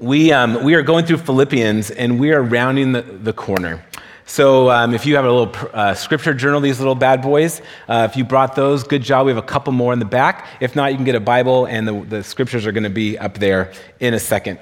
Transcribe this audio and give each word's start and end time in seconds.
we, 0.00 0.32
um, 0.32 0.64
we 0.64 0.74
are 0.74 0.82
going 0.82 1.04
through 1.04 1.18
Philippians 1.18 1.90
and 1.90 2.18
we 2.18 2.32
are 2.32 2.42
rounding 2.42 2.92
the, 2.92 3.02
the 3.02 3.34
corner. 3.34 3.84
So, 4.24 4.70
um, 4.70 4.94
if 4.94 5.06
you 5.06 5.16
have 5.16 5.24
a 5.24 5.32
little 5.32 5.70
uh, 5.74 5.92
scripture 5.92 6.32
journal, 6.32 6.60
these 6.60 6.78
little 6.78 6.94
bad 6.94 7.20
boys, 7.20 7.60
uh, 7.88 8.06
if 8.08 8.16
you 8.16 8.24
brought 8.24 8.54
those, 8.54 8.84
good 8.84 9.02
job. 9.02 9.26
We 9.26 9.32
have 9.32 9.42
a 9.42 9.46
couple 9.46 9.72
more 9.72 9.92
in 9.92 9.98
the 9.98 10.04
back. 10.04 10.46
If 10.60 10.76
not, 10.76 10.92
you 10.92 10.96
can 10.96 11.04
get 11.04 11.16
a 11.16 11.20
Bible, 11.20 11.66
and 11.66 11.86
the, 11.86 12.00
the 12.04 12.22
scriptures 12.22 12.64
are 12.64 12.70
going 12.70 12.84
to 12.84 12.90
be 12.90 13.18
up 13.18 13.38
there 13.38 13.72
in 13.98 14.14
a 14.14 14.20
second. 14.20 14.60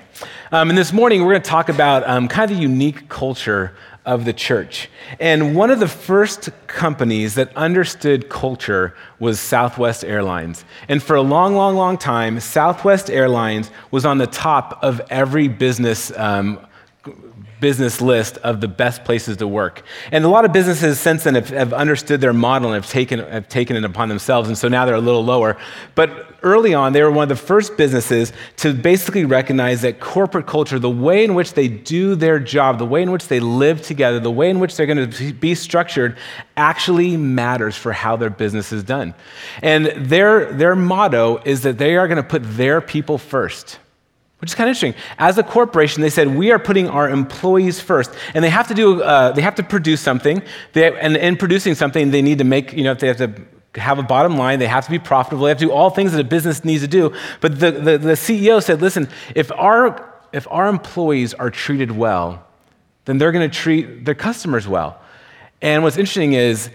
Um, 0.53 0.71
and 0.71 0.79
this 0.79 0.95
morning, 0.95 1.20
we're 1.20 1.32
going 1.32 1.43
to 1.43 1.50
talk 1.50 1.68
about 1.68 2.09
um, 2.09 2.29
kind 2.29 2.50
of 2.50 2.57
the 2.57 2.62
unique 2.62 3.11
culture 3.11 3.77
of 4.09 4.25
the 4.25 4.32
church. 4.32 4.88
And 5.20 5.54
one 5.54 5.70
of 5.70 5.80
the 5.80 5.86
first 5.86 6.48
companies 6.66 7.34
that 7.34 7.54
understood 7.54 8.30
culture 8.30 8.95
was 9.18 9.38
Southwest 9.38 10.02
Airlines. 10.02 10.64
And 10.88 11.02
for 11.02 11.14
a 11.14 11.20
long, 11.20 11.54
long, 11.54 11.77
long 11.77 11.98
time, 11.98 12.40
Southwest 12.40 13.11
Airlines 13.11 13.71
was 13.90 14.07
on 14.07 14.16
the 14.16 14.26
top 14.26 14.82
of 14.82 15.02
every 15.11 15.46
business 15.46 16.11
um, 16.16 16.58
business 17.61 18.00
list 18.00 18.39
of 18.39 18.61
the 18.61 18.68
best 18.68 19.04
places 19.04 19.36
to 19.39 19.48
work. 19.48 19.82
And 20.12 20.25
a 20.25 20.29
lot 20.29 20.44
of 20.44 20.53
businesses 20.53 20.98
since 20.98 21.25
then 21.25 21.35
have, 21.35 21.48
have, 21.50 21.72
understood 21.72 22.21
their 22.21 22.32
model 22.32 22.72
and 22.72 22.82
have 22.82 22.90
taken, 22.90 23.21
have 23.21 23.48
taken 23.48 23.76
it 23.76 23.84
upon 23.84 24.08
themselves, 24.08 24.48
and 24.48 24.57
so 24.57 24.68
now 24.68 24.84
they're 24.84 24.94
a 24.94 25.00
little 25.00 25.25
lower. 25.25 25.57
But 25.94 26.34
early 26.43 26.75
on, 26.75 26.93
they 26.93 27.03
were 27.03 27.11
one 27.11 27.25
of 27.25 27.29
the 27.29 27.36
first 27.36 27.76
businesses 27.76 28.32
to 28.58 28.72
basically 28.72 29.25
recognize 29.25 29.82
that 29.82 30.00
corporate 30.00 30.46
culture, 30.46 30.79
the 30.79 30.90
way 30.90 31.25
in 31.25 31.34
which 31.34 31.54
they 31.54 31.68
do 31.68 32.14
their 32.14 32.39
job, 32.39 32.78
the 32.78 32.86
way 32.86 33.03
in 33.03 33.11
which 33.11 33.28
they 33.28 33.41
live 33.41 33.83
together, 33.83 34.20
the 34.20 34.31
way 34.31 34.50
in 34.50 34.61
which 34.61 34.77
they're 34.77 34.86
going 34.86 35.11
to 35.11 35.33
be 35.34 35.55
structured, 35.55 36.17
actually 36.56 37.17
matters 37.17 37.77
for 37.77 37.92
how 37.92 38.17
their 38.17 38.31
business 38.31 38.72
is 38.72 38.83
done. 38.83 39.14
And 39.62 39.86
their, 39.86 40.53
their 40.53 40.77
motto 40.77 41.42
is 41.45 41.62
that 41.62 41.78
they 41.78 41.97
are 41.97 42.06
going 42.06 42.22
to 42.22 42.28
put 42.28 42.42
their 42.56 42.81
people 42.81 43.19
first 43.19 43.78
which 44.38 44.50
is 44.50 44.55
kind 44.55 44.69
of 44.70 44.77
interesting. 44.77 44.94
As 45.19 45.36
a 45.38 45.42
corporation, 45.42 46.02
they 46.02 46.10
said 46.10 46.28
we 46.28 46.52
are 46.52 46.58
putting 46.58 46.88
our 46.88 47.10
employees 47.10 47.80
first, 47.80 48.12
and 48.34 48.44
they 48.44 48.50
have 48.50 48.69
to 48.69 48.74
do 48.74 49.02
uh, 49.02 49.33
they 49.33 49.42
have 49.42 49.56
to 49.56 49.62
produce 49.62 50.00
something. 50.00 50.42
They, 50.72 50.97
and 50.98 51.17
in 51.17 51.36
producing 51.36 51.75
something, 51.75 52.11
they 52.11 52.22
need 52.22 52.39
to 52.39 52.45
make 52.45 52.72
you 52.72 52.84
know 52.84 52.92
if 52.92 52.98
they 52.98 53.08
have 53.08 53.19
to 53.19 53.34
have 53.80 53.98
a 53.98 54.03
bottom 54.03 54.36
line, 54.36 54.58
they 54.58 54.67
have 54.67 54.84
to 54.84 54.91
be 54.91 54.98
profitable, 54.98 55.45
they 55.45 55.50
have 55.50 55.58
to 55.58 55.67
do 55.67 55.72
all 55.72 55.91
things 55.91 56.12
that 56.12 56.20
a 56.20 56.25
business 56.25 56.64
needs 56.64 56.83
to 56.83 56.89
do. 56.89 57.14
But 57.41 57.61
the, 57.61 57.70
the, 57.70 57.98
the 57.98 58.12
CEO 58.12 58.62
said, 58.62 58.80
listen, 58.80 59.08
if 59.34 59.53
our 59.53 60.05
if 60.33 60.47
our 60.50 60.69
employees 60.69 61.33
are 61.34 61.50
treated 61.50 61.91
well, 61.91 62.47
then 63.06 63.17
they're 63.17 63.33
going 63.33 63.48
to 63.48 63.56
treat 63.56 64.05
their 64.05 64.14
customers 64.14 64.69
well. 64.69 65.00
And 65.62 65.83
what's 65.83 65.97
interesting 65.97 66.34
is 66.34 66.70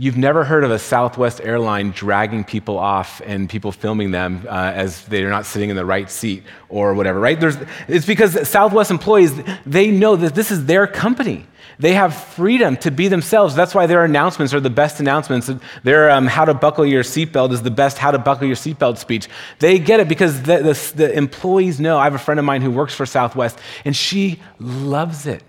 You've 0.00 0.16
never 0.16 0.44
heard 0.44 0.62
of 0.62 0.70
a 0.70 0.78
Southwest 0.78 1.40
airline 1.40 1.90
dragging 1.90 2.44
people 2.44 2.78
off 2.78 3.20
and 3.26 3.50
people 3.50 3.72
filming 3.72 4.12
them 4.12 4.46
uh, 4.48 4.52
as 4.72 5.04
they're 5.06 5.28
not 5.28 5.44
sitting 5.44 5.70
in 5.70 5.76
the 5.76 5.84
right 5.84 6.08
seat 6.08 6.44
or 6.68 6.94
whatever, 6.94 7.18
right? 7.18 7.38
There's, 7.40 7.56
it's 7.88 8.06
because 8.06 8.48
Southwest 8.48 8.92
employees, 8.92 9.32
they 9.66 9.90
know 9.90 10.14
that 10.14 10.36
this 10.36 10.52
is 10.52 10.66
their 10.66 10.86
company. 10.86 11.48
They 11.80 11.94
have 11.94 12.14
freedom 12.14 12.76
to 12.78 12.92
be 12.92 13.08
themselves. 13.08 13.56
That's 13.56 13.74
why 13.74 13.86
their 13.86 14.04
announcements 14.04 14.54
are 14.54 14.60
the 14.60 14.70
best 14.70 15.00
announcements. 15.00 15.50
Their 15.82 16.12
um, 16.12 16.28
how 16.28 16.44
to 16.44 16.54
buckle 16.54 16.86
your 16.86 17.02
seatbelt 17.02 17.50
is 17.50 17.62
the 17.62 17.70
best 17.72 17.98
how 17.98 18.12
to 18.12 18.18
buckle 18.18 18.46
your 18.46 18.56
seatbelt 18.56 18.98
speech. 18.98 19.28
They 19.58 19.80
get 19.80 19.98
it 19.98 20.08
because 20.08 20.42
the, 20.42 20.58
the, 20.58 20.92
the 20.94 21.16
employees 21.16 21.80
know. 21.80 21.98
I 21.98 22.04
have 22.04 22.14
a 22.14 22.20
friend 22.20 22.38
of 22.38 22.46
mine 22.46 22.62
who 22.62 22.70
works 22.70 22.94
for 22.94 23.04
Southwest, 23.04 23.58
and 23.84 23.96
she 23.96 24.40
loves 24.60 25.26
it. 25.26 25.42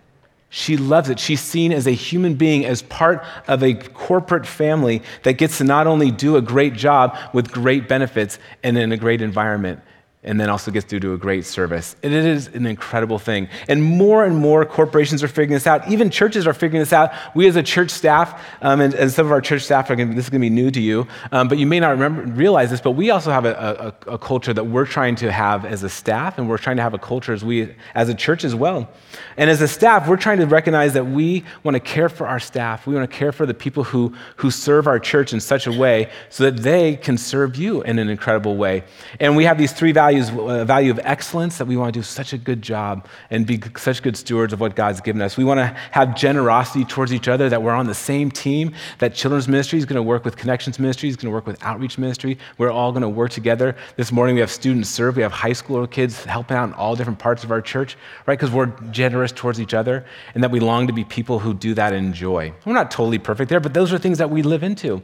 She 0.50 0.78
loves 0.78 1.10
it. 1.10 1.20
She's 1.20 1.42
seen 1.42 1.72
as 1.72 1.86
a 1.86 1.92
human 1.92 2.34
being, 2.34 2.66
as 2.66 2.82
part 2.82 3.24
of 3.48 3.64
a 3.64 3.76
corporate 3.76 4.48
family 4.48 5.04
that 5.24 5.34
gets 5.34 5.60
to 5.60 5.64
not 5.64 5.86
only 5.86 6.10
do 6.10 6.38
a 6.38 6.42
great 6.42 6.74
job 6.74 7.16
with 7.34 7.52
great 7.52 7.88
benefits 7.88 8.40
and 8.64 8.78
in 8.78 8.92
a 8.92 8.98
great 8.98 9.22
environment, 9.22 9.80
and 10.22 10.38
then 10.38 10.50
also 10.50 10.70
gets 10.70 10.86
to 10.86 11.00
do 11.00 11.14
a 11.14 11.18
great 11.18 11.46
service. 11.46 11.96
And 12.04 12.14
It 12.14 12.26
is 12.26 12.48
an 12.48 12.66
incredible 12.66 13.20
thing. 13.20 13.48
And 13.70 13.82
more 13.82 14.26
and 14.26 14.36
more 14.36 14.66
corporations 14.66 15.24
are 15.24 15.30
figuring 15.30 15.52
this 15.52 15.66
out. 15.66 15.90
Even 15.90 16.10
churches 16.10 16.46
are 16.46 16.54
figuring 16.54 16.82
this 16.82 16.92
out. 16.92 17.12
We, 17.36 17.48
as 17.48 17.56
a 17.56 17.64
church 17.64 17.90
staff, 17.90 18.44
um, 18.62 18.82
and, 18.82 18.94
and, 18.94 19.10
some 19.10 19.26
of 19.26 19.32
our 19.32 19.40
church 19.40 19.62
staff 19.62 19.90
are 19.90 19.96
going 19.96 20.16
this 20.16 20.26
is 20.26 20.30
going 20.30 20.42
to 20.42 20.46
be 20.46 20.50
new 20.50 20.72
to 20.72 20.82
you, 20.82 21.08
um, 21.32 21.48
but 21.48 21.58
you 21.58 21.66
may 21.66 21.80
not 21.80 21.92
remember, 21.92 22.24
realize 22.34 22.70
this, 22.70 22.82
but 22.82 22.92
we 22.92 23.12
also 23.12 23.32
have 23.32 23.46
a, 23.46 23.96
a, 24.06 24.14
a, 24.14 24.18
culture 24.18 24.54
that 24.54 24.64
we're 24.66 24.86
trying 24.86 25.16
to 25.16 25.32
have 25.32 25.66
as 25.66 25.84
a 25.84 25.90
staff, 25.90 26.38
and 26.38 26.50
we're 26.50 26.58
trying 26.58 26.76
to 26.76 26.84
have 26.84 26.94
a 26.94 27.00
culture 27.00 27.34
as 27.34 27.44
we, 27.44 27.74
as 27.96 28.10
a 28.10 28.14
church 28.14 28.44
as 28.44 28.54
well. 28.54 28.90
And 29.38 29.50
as 29.50 29.62
a 29.62 29.68
staff, 29.68 30.08
we're 30.08 30.18
trying 30.18 30.40
to 30.40 30.46
recognize 30.46 30.94
that 30.94 31.06
we 31.06 31.46
want 31.64 31.76
to 31.76 31.80
care 31.80 32.10
for 32.10 32.28
our 32.28 32.40
staff. 32.40 32.86
We 32.86 32.94
want 32.94 33.10
to 33.10 33.18
care 33.18 33.32
for 33.32 33.46
the 33.46 33.54
people 33.54 33.86
who, 33.86 34.14
who 34.36 34.52
serve 34.52 34.86
our 34.86 35.00
church 35.00 35.32
in 35.32 35.40
such 35.40 35.66
a 35.66 35.72
way 35.72 36.10
so 36.30 36.44
that 36.44 36.58
they 36.58 36.98
can 36.98 37.18
serve 37.18 37.56
you 37.56 37.82
in 37.84 38.00
an 38.00 38.10
incredible 38.10 38.58
way. 38.58 38.84
And 39.20 39.36
we 39.38 39.46
have 39.46 39.58
these 39.58 39.72
three 39.72 39.94
values 39.94 40.09
values, 40.10 40.30
a 40.30 40.66
value 40.66 40.92
of 40.92 41.00
excellence, 41.04 41.60
that 41.60 41.66
we 41.66 41.78
want 41.78 41.94
to 41.94 42.00
do 42.00 42.04
such 42.04 42.34
a 42.34 42.38
good 42.38 42.62
job 42.62 43.08
and 43.30 43.46
be 43.46 43.62
such 43.78 44.02
good 44.02 44.18
stewards 44.18 44.54
of 44.54 44.60
what 44.60 44.76
God's 44.76 45.02
given 45.02 45.22
us. 45.22 45.38
We 45.38 45.44
want 45.44 45.60
to 45.60 45.68
have 45.92 46.16
generosity 46.16 46.84
towards 46.84 47.14
each 47.14 47.28
other, 47.28 47.48
that 47.50 47.62
we're 47.62 47.74
on 47.74 47.86
the 47.86 47.94
same 47.94 48.32
team, 48.32 48.74
that 48.98 49.14
children's 49.14 49.48
ministry 49.48 49.78
is 49.78 49.86
going 49.86 49.98
to 49.98 50.04
work 50.04 50.26
with 50.26 50.36
connections 50.36 50.80
ministry, 50.80 51.10
is 51.10 51.16
going 51.16 51.28
to 51.28 51.34
work 51.34 51.46
with 51.46 51.64
outreach 51.64 51.98
ministry. 51.98 52.40
We're 52.58 52.72
all 52.72 52.92
going 52.92 53.04
to 53.04 53.10
work 53.10 53.32
together. 53.32 53.76
This 53.98 54.12
morning 54.12 54.36
we 54.36 54.42
have 54.42 54.52
students 54.52 54.90
serve, 54.90 55.16
we 55.16 55.22
have 55.22 55.32
high 55.32 55.54
school 55.54 55.86
kids 55.86 56.24
helping 56.26 56.58
out 56.58 56.66
in 56.70 56.74
all 56.74 56.96
different 56.96 57.20
parts 57.20 57.44
of 57.44 57.52
our 57.52 57.62
church, 57.62 57.96
right? 58.26 58.38
Because 58.38 58.52
we're 58.52 58.68
generous 58.92 59.32
towards 59.32 59.62
each 59.62 59.74
other 59.74 60.06
and 60.34 60.44
that 60.44 60.50
we 60.50 60.60
long 60.60 60.88
to 60.88 60.94
be 60.94 61.04
people 61.04 61.40
who 61.40 61.54
do 61.54 61.74
that 61.76 61.94
in 61.94 62.14
joy. 62.14 62.52
We're 62.66 62.74
not 62.74 62.90
totally 62.90 63.20
perfect 63.20 63.50
there, 63.50 63.60
but 63.60 63.74
those 63.74 63.94
are 63.94 64.00
things 64.00 64.18
that 64.18 64.30
we 64.30 64.42
live 64.42 64.64
into. 64.64 65.04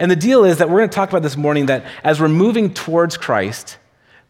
And 0.00 0.10
the 0.10 0.16
deal 0.16 0.44
is 0.44 0.58
that 0.58 0.68
we're 0.68 0.78
going 0.78 0.90
to 0.90 0.94
talk 0.94 1.08
about 1.08 1.22
this 1.22 1.36
morning 1.36 1.66
that 1.66 1.84
as 2.02 2.20
we're 2.20 2.28
moving 2.28 2.74
towards 2.74 3.16
Christ, 3.16 3.78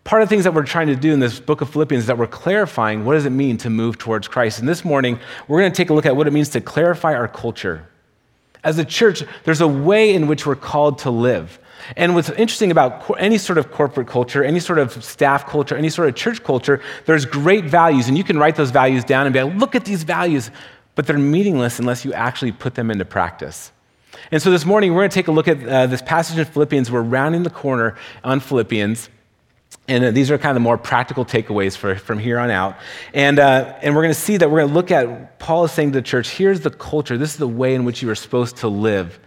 Part 0.04 0.22
of 0.22 0.28
the 0.28 0.34
things 0.34 0.44
that 0.44 0.54
we're 0.54 0.64
trying 0.64 0.86
to 0.86 0.96
do 0.96 1.12
in 1.12 1.20
this 1.20 1.38
book 1.38 1.60
of 1.60 1.70
Philippians 1.70 2.04
is 2.04 2.06
that 2.06 2.16
we're 2.16 2.26
clarifying 2.26 3.04
what 3.04 3.14
does 3.14 3.26
it 3.26 3.30
mean 3.30 3.58
to 3.58 3.70
move 3.70 3.98
towards 3.98 4.28
Christ. 4.28 4.58
And 4.58 4.68
this 4.68 4.84
morning, 4.84 5.20
we're 5.46 5.60
going 5.60 5.70
to 5.70 5.76
take 5.76 5.90
a 5.90 5.94
look 5.94 6.06
at 6.06 6.16
what 6.16 6.26
it 6.26 6.32
means 6.32 6.48
to 6.50 6.60
clarify 6.60 7.14
our 7.14 7.28
culture. 7.28 7.86
As 8.64 8.78
a 8.78 8.84
church, 8.84 9.22
there's 9.44 9.60
a 9.60 9.68
way 9.68 10.14
in 10.14 10.26
which 10.26 10.46
we're 10.46 10.56
called 10.56 10.98
to 11.00 11.10
live. 11.10 11.58
And 11.96 12.14
what's 12.14 12.30
interesting 12.30 12.70
about 12.70 13.10
any 13.18 13.38
sort 13.38 13.58
of 13.58 13.70
corporate 13.70 14.06
culture, 14.06 14.44
any 14.44 14.60
sort 14.60 14.78
of 14.78 15.02
staff 15.04 15.46
culture, 15.46 15.76
any 15.76 15.88
sort 15.88 16.08
of 16.08 16.14
church 16.14 16.42
culture, 16.44 16.82
there's 17.06 17.24
great 17.24 17.64
values, 17.64 18.08
and 18.08 18.18
you 18.18 18.24
can 18.24 18.38
write 18.38 18.56
those 18.56 18.70
values 18.70 19.04
down 19.04 19.26
and 19.26 19.32
be 19.32 19.42
like, 19.42 19.54
look 19.56 19.74
at 19.74 19.84
these 19.84 20.02
values, 20.02 20.50
but 20.94 21.06
they're 21.06 21.18
meaningless 21.18 21.78
unless 21.78 22.04
you 22.04 22.12
actually 22.12 22.52
put 22.52 22.74
them 22.74 22.90
into 22.90 23.04
practice. 23.04 23.72
And 24.30 24.42
so 24.42 24.50
this 24.50 24.64
morning, 24.64 24.92
we're 24.92 25.00
going 25.00 25.10
to 25.10 25.14
take 25.14 25.28
a 25.28 25.32
look 25.32 25.48
at 25.48 25.66
uh, 25.66 25.86
this 25.86 26.02
passage 26.02 26.38
in 26.38 26.44
Philippians. 26.44 26.90
We're 26.90 27.02
rounding 27.02 27.42
the 27.42 27.50
corner 27.50 27.96
on 28.24 28.40
Philippians. 28.40 29.08
And 29.90 30.04
uh, 30.04 30.10
these 30.12 30.30
are 30.30 30.38
kind 30.38 30.50
of 30.50 30.54
the 30.54 30.60
more 30.60 30.78
practical 30.78 31.24
takeaways 31.24 31.76
for, 31.76 31.96
from 31.96 32.20
here 32.20 32.38
on 32.38 32.48
out. 32.48 32.76
And, 33.12 33.40
uh, 33.40 33.76
and 33.82 33.96
we're 33.96 34.02
going 34.02 34.14
to 34.14 34.20
see 34.20 34.36
that 34.36 34.48
we're 34.48 34.60
going 34.60 34.68
to 34.68 34.74
look 34.74 34.92
at 34.92 35.40
Paul 35.40 35.64
is 35.64 35.72
saying 35.72 35.90
to 35.90 35.98
the 35.98 36.02
church 36.02 36.30
here's 36.30 36.60
the 36.60 36.70
culture, 36.70 37.18
this 37.18 37.32
is 37.32 37.38
the 37.38 37.48
way 37.48 37.74
in 37.74 37.84
which 37.84 38.00
you 38.00 38.08
are 38.08 38.14
supposed 38.14 38.58
to 38.58 38.68
live. 38.68 39.18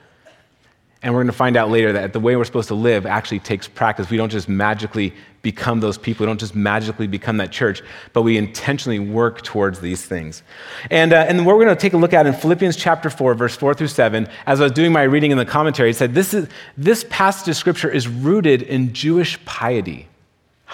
And 1.01 1.13
we're 1.13 1.19
going 1.19 1.27
to 1.27 1.33
find 1.33 1.57
out 1.57 1.69
later 1.69 1.91
that 1.91 2.13
the 2.13 2.21
way 2.21 2.37
we're 2.37 2.45
supposed 2.45 2.69
to 2.69 2.75
live 2.75 3.05
actually 3.05 3.39
takes 3.39 3.67
practice. 3.67 4.09
We 4.09 4.15
don't 4.15 4.29
just 4.29 4.47
magically 4.47 5.13
become 5.41 5.81
those 5.81 5.97
people, 5.97 6.25
we 6.25 6.27
don't 6.27 6.39
just 6.39 6.55
magically 6.55 7.07
become 7.07 7.35
that 7.37 7.51
church, 7.51 7.81
but 8.13 8.21
we 8.21 8.37
intentionally 8.37 8.99
work 8.99 9.41
towards 9.41 9.81
these 9.81 10.05
things. 10.05 10.43
And, 10.89 11.11
uh, 11.11 11.25
and 11.27 11.45
what 11.45 11.57
we're 11.57 11.65
going 11.65 11.75
to 11.75 11.81
take 11.81 11.91
a 11.91 11.97
look 11.97 12.13
at 12.13 12.25
in 12.25 12.31
Philippians 12.31 12.77
chapter 12.77 13.09
4, 13.09 13.33
verse 13.35 13.57
4 13.57 13.73
through 13.73 13.87
7, 13.87 14.29
as 14.45 14.61
I 14.61 14.63
was 14.63 14.71
doing 14.71 14.93
my 14.93 15.03
reading 15.03 15.31
in 15.31 15.37
the 15.37 15.45
commentary, 15.45 15.89
it 15.89 15.97
said 15.97 16.13
this, 16.13 16.33
is, 16.33 16.47
this 16.77 17.05
passage 17.09 17.49
of 17.49 17.57
scripture 17.57 17.89
is 17.89 18.07
rooted 18.07 18.61
in 18.61 18.93
Jewish 18.93 19.43
piety. 19.43 20.07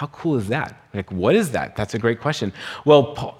How 0.00 0.06
cool 0.06 0.36
is 0.36 0.48
that? 0.48 0.82
Like, 0.94 1.12
what 1.12 1.34
is 1.34 1.50
that? 1.50 1.76
That's 1.76 1.92
a 1.92 1.98
great 1.98 2.22
question. 2.22 2.54
Well, 2.86 3.36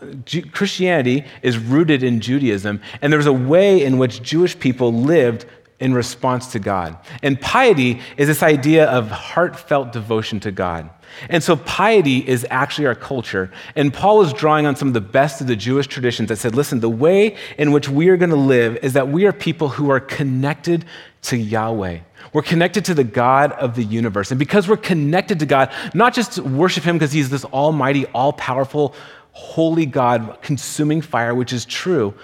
Christianity 0.52 1.24
is 1.40 1.56
rooted 1.56 2.02
in 2.02 2.20
Judaism, 2.20 2.82
and 3.00 3.10
there's 3.10 3.24
a 3.24 3.32
way 3.32 3.82
in 3.82 3.96
which 3.96 4.20
Jewish 4.22 4.58
people 4.58 4.92
lived 4.92 5.46
in 5.80 5.94
response 5.94 6.52
to 6.52 6.58
God. 6.58 6.96
And 7.22 7.40
piety 7.40 8.00
is 8.16 8.28
this 8.28 8.42
idea 8.42 8.86
of 8.88 9.10
heartfelt 9.10 9.92
devotion 9.92 10.38
to 10.40 10.52
God. 10.52 10.90
And 11.28 11.42
so 11.42 11.56
piety 11.56 12.18
is 12.18 12.46
actually 12.50 12.86
our 12.86 12.94
culture. 12.94 13.50
And 13.74 13.92
Paul 13.92 14.22
is 14.22 14.32
drawing 14.32 14.66
on 14.66 14.76
some 14.76 14.88
of 14.88 14.94
the 14.94 15.00
best 15.00 15.40
of 15.40 15.46
the 15.46 15.56
Jewish 15.56 15.86
traditions 15.86 16.28
that 16.28 16.36
said, 16.36 16.54
listen, 16.54 16.80
the 16.80 16.88
way 16.88 17.36
in 17.58 17.72
which 17.72 17.88
we 17.88 18.08
are 18.10 18.16
going 18.16 18.30
to 18.30 18.36
live 18.36 18.76
is 18.82 18.92
that 18.92 19.08
we 19.08 19.26
are 19.26 19.32
people 19.32 19.70
who 19.70 19.90
are 19.90 20.00
connected 20.00 20.84
to 21.22 21.36
Yahweh. 21.36 22.00
We're 22.32 22.42
connected 22.42 22.84
to 22.86 22.94
the 22.94 23.04
God 23.04 23.52
of 23.52 23.74
the 23.74 23.82
universe. 23.82 24.30
And 24.30 24.38
because 24.38 24.68
we're 24.68 24.76
connected 24.76 25.40
to 25.40 25.46
God, 25.46 25.72
not 25.94 26.14
just 26.14 26.38
worship 26.38 26.84
Him 26.84 26.96
because 26.96 27.12
He's 27.12 27.28
this 27.30 27.44
almighty, 27.46 28.06
all 28.06 28.32
powerful, 28.34 28.94
holy 29.32 29.86
God, 29.86 30.38
consuming 30.42 31.00
fire, 31.00 31.34
which 31.34 31.52
is 31.52 31.64
true, 31.64 32.14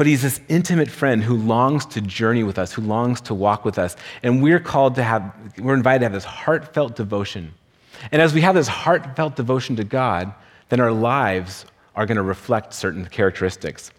but 0.00 0.06
He's 0.06 0.22
this 0.22 0.40
intimate 0.48 0.90
friend 0.90 1.22
who 1.22 1.36
longs 1.36 1.84
to 1.84 2.00
journey 2.00 2.42
with 2.42 2.58
us, 2.58 2.72
who 2.72 2.80
longs 2.80 3.20
to 3.20 3.34
walk 3.34 3.66
with 3.66 3.78
us. 3.78 3.96
And 4.22 4.42
we're 4.42 4.58
called 4.58 4.94
to 4.94 5.02
have, 5.02 5.30
we're 5.58 5.74
invited 5.74 5.98
to 5.98 6.04
have 6.06 6.14
this 6.14 6.24
heartfelt 6.24 6.96
devotion. 6.96 7.52
And 8.10 8.22
as 8.22 8.32
we 8.32 8.40
have 8.40 8.54
this 8.54 8.66
heartfelt 8.66 9.36
devotion 9.36 9.76
to 9.76 9.84
God, 9.84 10.32
then 10.70 10.80
our 10.80 10.90
lives 10.90 11.66
are 11.94 12.06
going 12.06 12.16
to 12.16 12.22
reflect 12.22 12.72
certain 12.72 13.04
characteristics. 13.04 13.92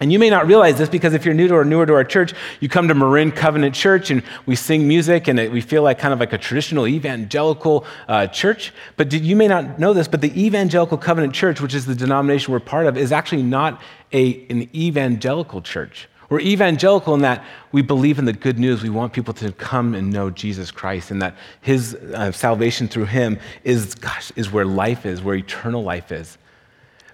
And 0.00 0.12
you 0.12 0.18
may 0.18 0.28
not 0.28 0.46
realize 0.46 0.76
this 0.76 0.88
because 0.88 1.14
if 1.14 1.24
you're 1.24 1.34
new 1.34 1.46
to 1.46 1.54
or 1.54 1.64
newer 1.64 1.86
to 1.86 1.94
our 1.94 2.04
church, 2.04 2.34
you 2.58 2.68
come 2.68 2.88
to 2.88 2.94
Marin 2.94 3.30
Covenant 3.30 3.76
Church 3.76 4.10
and 4.10 4.24
we 4.44 4.56
sing 4.56 4.88
music 4.88 5.28
and 5.28 5.38
it, 5.38 5.52
we 5.52 5.60
feel 5.60 5.82
like 5.82 6.00
kind 6.00 6.12
of 6.12 6.18
like 6.18 6.32
a 6.32 6.38
traditional 6.38 6.88
evangelical 6.88 7.86
uh, 8.08 8.26
church. 8.26 8.72
But 8.96 9.08
did, 9.08 9.24
you 9.24 9.36
may 9.36 9.46
not 9.46 9.78
know 9.78 9.92
this, 9.92 10.08
but 10.08 10.20
the 10.20 10.38
Evangelical 10.38 10.98
Covenant 10.98 11.32
Church, 11.32 11.60
which 11.60 11.74
is 11.74 11.86
the 11.86 11.94
denomination 11.94 12.52
we're 12.52 12.60
part 12.60 12.86
of, 12.86 12.96
is 12.96 13.12
actually 13.12 13.44
not 13.44 13.80
a, 14.12 14.44
an 14.50 14.68
evangelical 14.74 15.62
church. 15.62 16.08
We're 16.28 16.40
evangelical 16.40 17.14
in 17.14 17.20
that 17.20 17.44
we 17.70 17.80
believe 17.80 18.18
in 18.18 18.24
the 18.24 18.32
good 18.32 18.58
news. 18.58 18.82
We 18.82 18.90
want 18.90 19.12
people 19.12 19.34
to 19.34 19.52
come 19.52 19.94
and 19.94 20.12
know 20.12 20.28
Jesus 20.28 20.72
Christ 20.72 21.12
and 21.12 21.22
that 21.22 21.36
his 21.60 21.94
uh, 21.94 22.32
salvation 22.32 22.88
through 22.88 23.06
him 23.06 23.38
is, 23.62 23.94
gosh, 23.94 24.32
is 24.34 24.50
where 24.50 24.64
life 24.64 25.06
is, 25.06 25.22
where 25.22 25.36
eternal 25.36 25.84
life 25.84 26.10
is. 26.10 26.36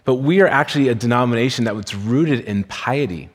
But 0.05 0.17
we 0.17 0.41
are 0.41 0.49
actually 0.49 0.89
a 0.89 0.95
denomination 0.95 1.65
that 1.65 1.77
was 1.77 1.95
rooted 1.95 2.41
in 2.41 2.65
piety. 2.65 3.31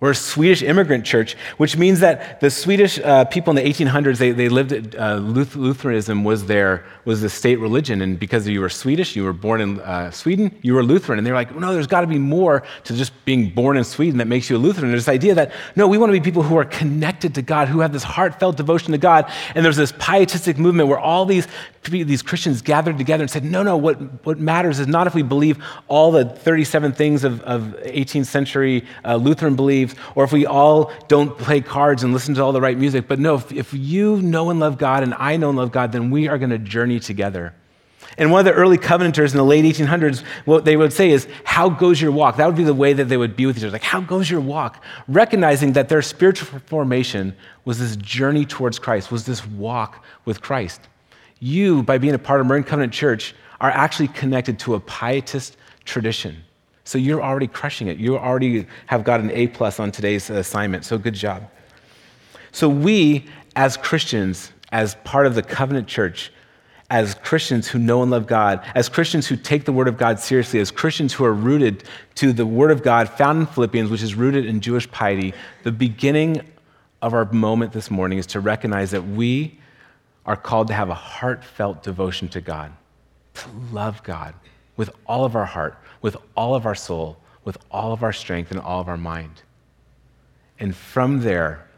We're 0.00 0.12
a 0.12 0.14
Swedish 0.14 0.62
immigrant 0.62 1.04
church, 1.04 1.36
which 1.58 1.76
means 1.76 2.00
that 2.00 2.40
the 2.40 2.50
Swedish 2.50 2.98
uh, 2.98 3.26
people 3.26 3.50
in 3.50 3.62
the 3.62 3.70
1800s, 3.70 4.16
they, 4.16 4.30
they 4.30 4.48
lived, 4.48 4.96
uh, 4.96 5.16
Lutheranism 5.16 6.24
was 6.24 6.46
their, 6.46 6.86
was 7.04 7.20
the 7.20 7.28
state 7.28 7.56
religion. 7.56 8.00
And 8.00 8.18
because 8.18 8.48
you 8.48 8.62
were 8.62 8.70
Swedish, 8.70 9.14
you 9.14 9.24
were 9.24 9.34
born 9.34 9.60
in 9.60 9.78
uh, 9.80 10.10
Sweden, 10.10 10.58
you 10.62 10.72
were 10.72 10.82
Lutheran. 10.82 11.18
And 11.18 11.26
they 11.26 11.30
were 11.30 11.36
like, 11.36 11.54
no, 11.54 11.74
there's 11.74 11.86
got 11.86 12.00
to 12.00 12.06
be 12.06 12.18
more 12.18 12.62
to 12.84 12.94
just 12.94 13.12
being 13.26 13.50
born 13.50 13.76
in 13.76 13.84
Sweden 13.84 14.16
that 14.18 14.26
makes 14.26 14.48
you 14.48 14.56
a 14.56 14.58
Lutheran. 14.58 14.90
There's 14.90 15.04
this 15.04 15.12
idea 15.12 15.34
that, 15.34 15.52
no, 15.76 15.86
we 15.86 15.98
want 15.98 16.08
to 16.08 16.18
be 16.18 16.24
people 16.24 16.42
who 16.42 16.56
are 16.56 16.64
connected 16.64 17.34
to 17.34 17.42
God, 17.42 17.68
who 17.68 17.80
have 17.80 17.92
this 17.92 18.02
heartfelt 18.02 18.56
devotion 18.56 18.92
to 18.92 18.98
God. 18.98 19.30
And 19.54 19.62
there's 19.62 19.76
this 19.76 19.92
pietistic 19.98 20.56
movement 20.56 20.88
where 20.88 20.98
all 20.98 21.26
these 21.26 21.46
these 21.88 22.22
Christians 22.22 22.60
gathered 22.60 22.98
together 22.98 23.22
and 23.22 23.30
said, 23.30 23.42
no, 23.42 23.62
no, 23.62 23.76
what, 23.76 23.96
what 24.26 24.38
matters 24.38 24.78
is 24.78 24.86
not 24.86 25.06
if 25.06 25.14
we 25.14 25.22
believe 25.22 25.62
all 25.88 26.12
the 26.12 26.26
37 26.26 26.92
things 26.92 27.24
of, 27.24 27.40
of 27.42 27.62
18th 27.84 28.26
century 28.26 28.84
uh, 29.04 29.16
Lutheran 29.16 29.56
or 30.14 30.24
if 30.24 30.32
we 30.32 30.46
all 30.46 30.92
don't 31.08 31.36
play 31.38 31.60
cards 31.60 32.02
and 32.02 32.12
listen 32.12 32.34
to 32.34 32.42
all 32.42 32.52
the 32.52 32.60
right 32.60 32.78
music, 32.78 33.08
but 33.08 33.18
no, 33.18 33.36
if, 33.36 33.52
if 33.52 33.74
you 33.74 34.20
know 34.22 34.50
and 34.50 34.60
love 34.60 34.78
God 34.78 35.02
and 35.02 35.14
I 35.14 35.36
know 35.36 35.48
and 35.48 35.58
love 35.58 35.72
God, 35.72 35.92
then 35.92 36.10
we 36.10 36.28
are 36.28 36.38
going 36.38 36.50
to 36.50 36.58
journey 36.58 37.00
together. 37.00 37.54
And 38.18 38.32
one 38.32 38.40
of 38.40 38.44
the 38.44 38.52
early 38.52 38.76
covenanters 38.76 39.32
in 39.32 39.38
the 39.38 39.44
late 39.44 39.64
1800s, 39.64 40.24
what 40.44 40.64
they 40.64 40.76
would 40.76 40.92
say 40.92 41.10
is, 41.10 41.28
How 41.44 41.68
goes 41.68 42.00
your 42.00 42.10
walk? 42.10 42.36
That 42.36 42.46
would 42.46 42.56
be 42.56 42.64
the 42.64 42.74
way 42.74 42.92
that 42.92 43.04
they 43.04 43.16
would 43.16 43.36
be 43.36 43.46
with 43.46 43.56
each 43.56 43.62
other. 43.62 43.72
Like, 43.72 43.84
How 43.84 44.00
goes 44.00 44.28
your 44.28 44.40
walk? 44.40 44.82
Recognizing 45.06 45.74
that 45.74 45.88
their 45.88 46.02
spiritual 46.02 46.58
formation 46.66 47.36
was 47.64 47.78
this 47.78 47.94
journey 47.96 48.44
towards 48.44 48.78
Christ, 48.78 49.12
was 49.12 49.26
this 49.26 49.46
walk 49.46 50.04
with 50.24 50.42
Christ 50.42 50.80
you, 51.40 51.82
by 51.82 51.98
being 51.98 52.14
a 52.14 52.18
part 52.18 52.40
of 52.40 52.46
Marin 52.46 52.62
Covenant 52.62 52.92
Church, 52.92 53.34
are 53.60 53.70
actually 53.70 54.08
connected 54.08 54.58
to 54.60 54.74
a 54.74 54.80
pietist 54.80 55.56
tradition. 55.84 56.44
So 56.90 56.98
you're 56.98 57.22
already 57.22 57.46
crushing 57.46 57.86
it. 57.86 57.98
You 57.98 58.18
already 58.18 58.66
have 58.86 59.04
got 59.04 59.20
an 59.20 59.30
A 59.30 59.46
plus 59.46 59.78
on 59.78 59.92
today's 59.92 60.28
assignment. 60.28 60.84
So 60.84 60.98
good 60.98 61.14
job. 61.14 61.48
So 62.50 62.68
we, 62.68 63.26
as 63.54 63.76
Christians, 63.76 64.50
as 64.72 64.96
part 65.04 65.26
of 65.26 65.36
the 65.36 65.42
covenant 65.44 65.86
church, 65.86 66.32
as 66.90 67.14
Christians 67.14 67.68
who 67.68 67.78
know 67.78 68.02
and 68.02 68.10
love 68.10 68.26
God, 68.26 68.68
as 68.74 68.88
Christians 68.88 69.28
who 69.28 69.36
take 69.36 69.66
the 69.66 69.72
Word 69.72 69.86
of 69.86 69.98
God 69.98 70.18
seriously, 70.18 70.58
as 70.58 70.72
Christians 70.72 71.12
who 71.12 71.24
are 71.24 71.32
rooted 71.32 71.84
to 72.16 72.32
the 72.32 72.44
Word 72.44 72.72
of 72.72 72.82
God 72.82 73.08
found 73.08 73.38
in 73.38 73.46
Philippians, 73.46 73.88
which 73.88 74.02
is 74.02 74.16
rooted 74.16 74.44
in 74.44 74.60
Jewish 74.60 74.90
piety, 74.90 75.32
the 75.62 75.70
beginning 75.70 76.40
of 77.02 77.14
our 77.14 77.24
moment 77.26 77.70
this 77.72 77.88
morning 77.88 78.18
is 78.18 78.26
to 78.26 78.40
recognize 78.40 78.90
that 78.90 79.06
we 79.06 79.60
are 80.26 80.34
called 80.34 80.66
to 80.66 80.74
have 80.74 80.88
a 80.88 80.94
heartfelt 80.94 81.84
devotion 81.84 82.26
to 82.30 82.40
God, 82.40 82.72
to 83.34 83.48
love 83.70 84.02
God 84.02 84.34
with 84.80 84.88
all 85.04 85.26
of 85.26 85.36
our 85.36 85.44
heart, 85.44 85.76
with 86.00 86.16
all 86.34 86.54
of 86.54 86.64
our 86.64 86.74
soul, 86.74 87.18
with 87.44 87.58
all 87.70 87.92
of 87.92 88.02
our 88.02 88.14
strength, 88.14 88.50
and 88.50 88.58
all 88.58 88.80
of 88.80 88.88
our 88.88 88.96
mind. 88.96 89.42
And 90.58 90.74
from 90.74 91.20
there, 91.20 91.68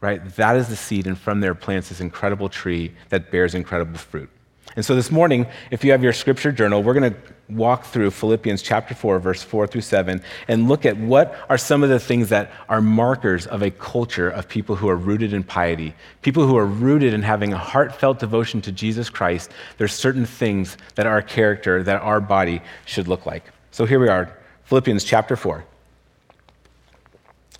right, 0.00 0.24
that 0.36 0.56
is 0.56 0.68
the 0.68 0.74
seed, 0.74 1.06
and 1.06 1.18
from 1.18 1.40
there 1.40 1.54
plants 1.54 1.90
this 1.90 2.00
incredible 2.00 2.48
tree 2.48 2.94
that 3.10 3.30
bears 3.30 3.54
incredible 3.54 3.98
fruit. 3.98 4.30
And 4.74 4.82
so 4.82 4.94
this 4.94 5.10
morning, 5.10 5.48
if 5.70 5.84
you 5.84 5.90
have 5.90 6.02
your 6.02 6.14
scripture 6.14 6.50
journal, 6.50 6.82
we're 6.82 6.94
going 6.94 7.12
to 7.12 7.20
walk 7.50 7.84
through 7.84 8.10
Philippians 8.10 8.62
chapter 8.62 8.94
4, 8.94 9.18
verse 9.18 9.42
4 9.42 9.66
through 9.66 9.80
7, 9.80 10.22
and 10.48 10.68
look 10.68 10.86
at 10.86 10.96
what 10.96 11.36
are 11.48 11.58
some 11.58 11.82
of 11.82 11.88
the 11.88 12.00
things 12.00 12.28
that 12.28 12.50
are 12.68 12.80
markers 12.80 13.46
of 13.46 13.62
a 13.62 13.70
culture 13.70 14.28
of 14.28 14.48
people 14.48 14.76
who 14.76 14.88
are 14.88 14.96
rooted 14.96 15.32
in 15.32 15.42
piety, 15.42 15.94
people 16.22 16.46
who 16.46 16.56
are 16.56 16.66
rooted 16.66 17.14
in 17.14 17.22
having 17.22 17.52
a 17.52 17.58
heartfelt 17.58 18.18
devotion 18.18 18.60
to 18.62 18.72
Jesus 18.72 19.10
Christ. 19.10 19.50
There's 19.78 19.92
certain 19.92 20.26
things 20.26 20.76
that 20.94 21.06
our 21.06 21.22
character, 21.22 21.82
that 21.82 22.02
our 22.02 22.20
body 22.20 22.62
should 22.84 23.08
look 23.08 23.26
like. 23.26 23.44
So 23.70 23.86
here 23.86 24.00
we 24.00 24.08
are, 24.08 24.36
Philippians 24.64 25.04
chapter 25.04 25.36
4. 25.36 25.64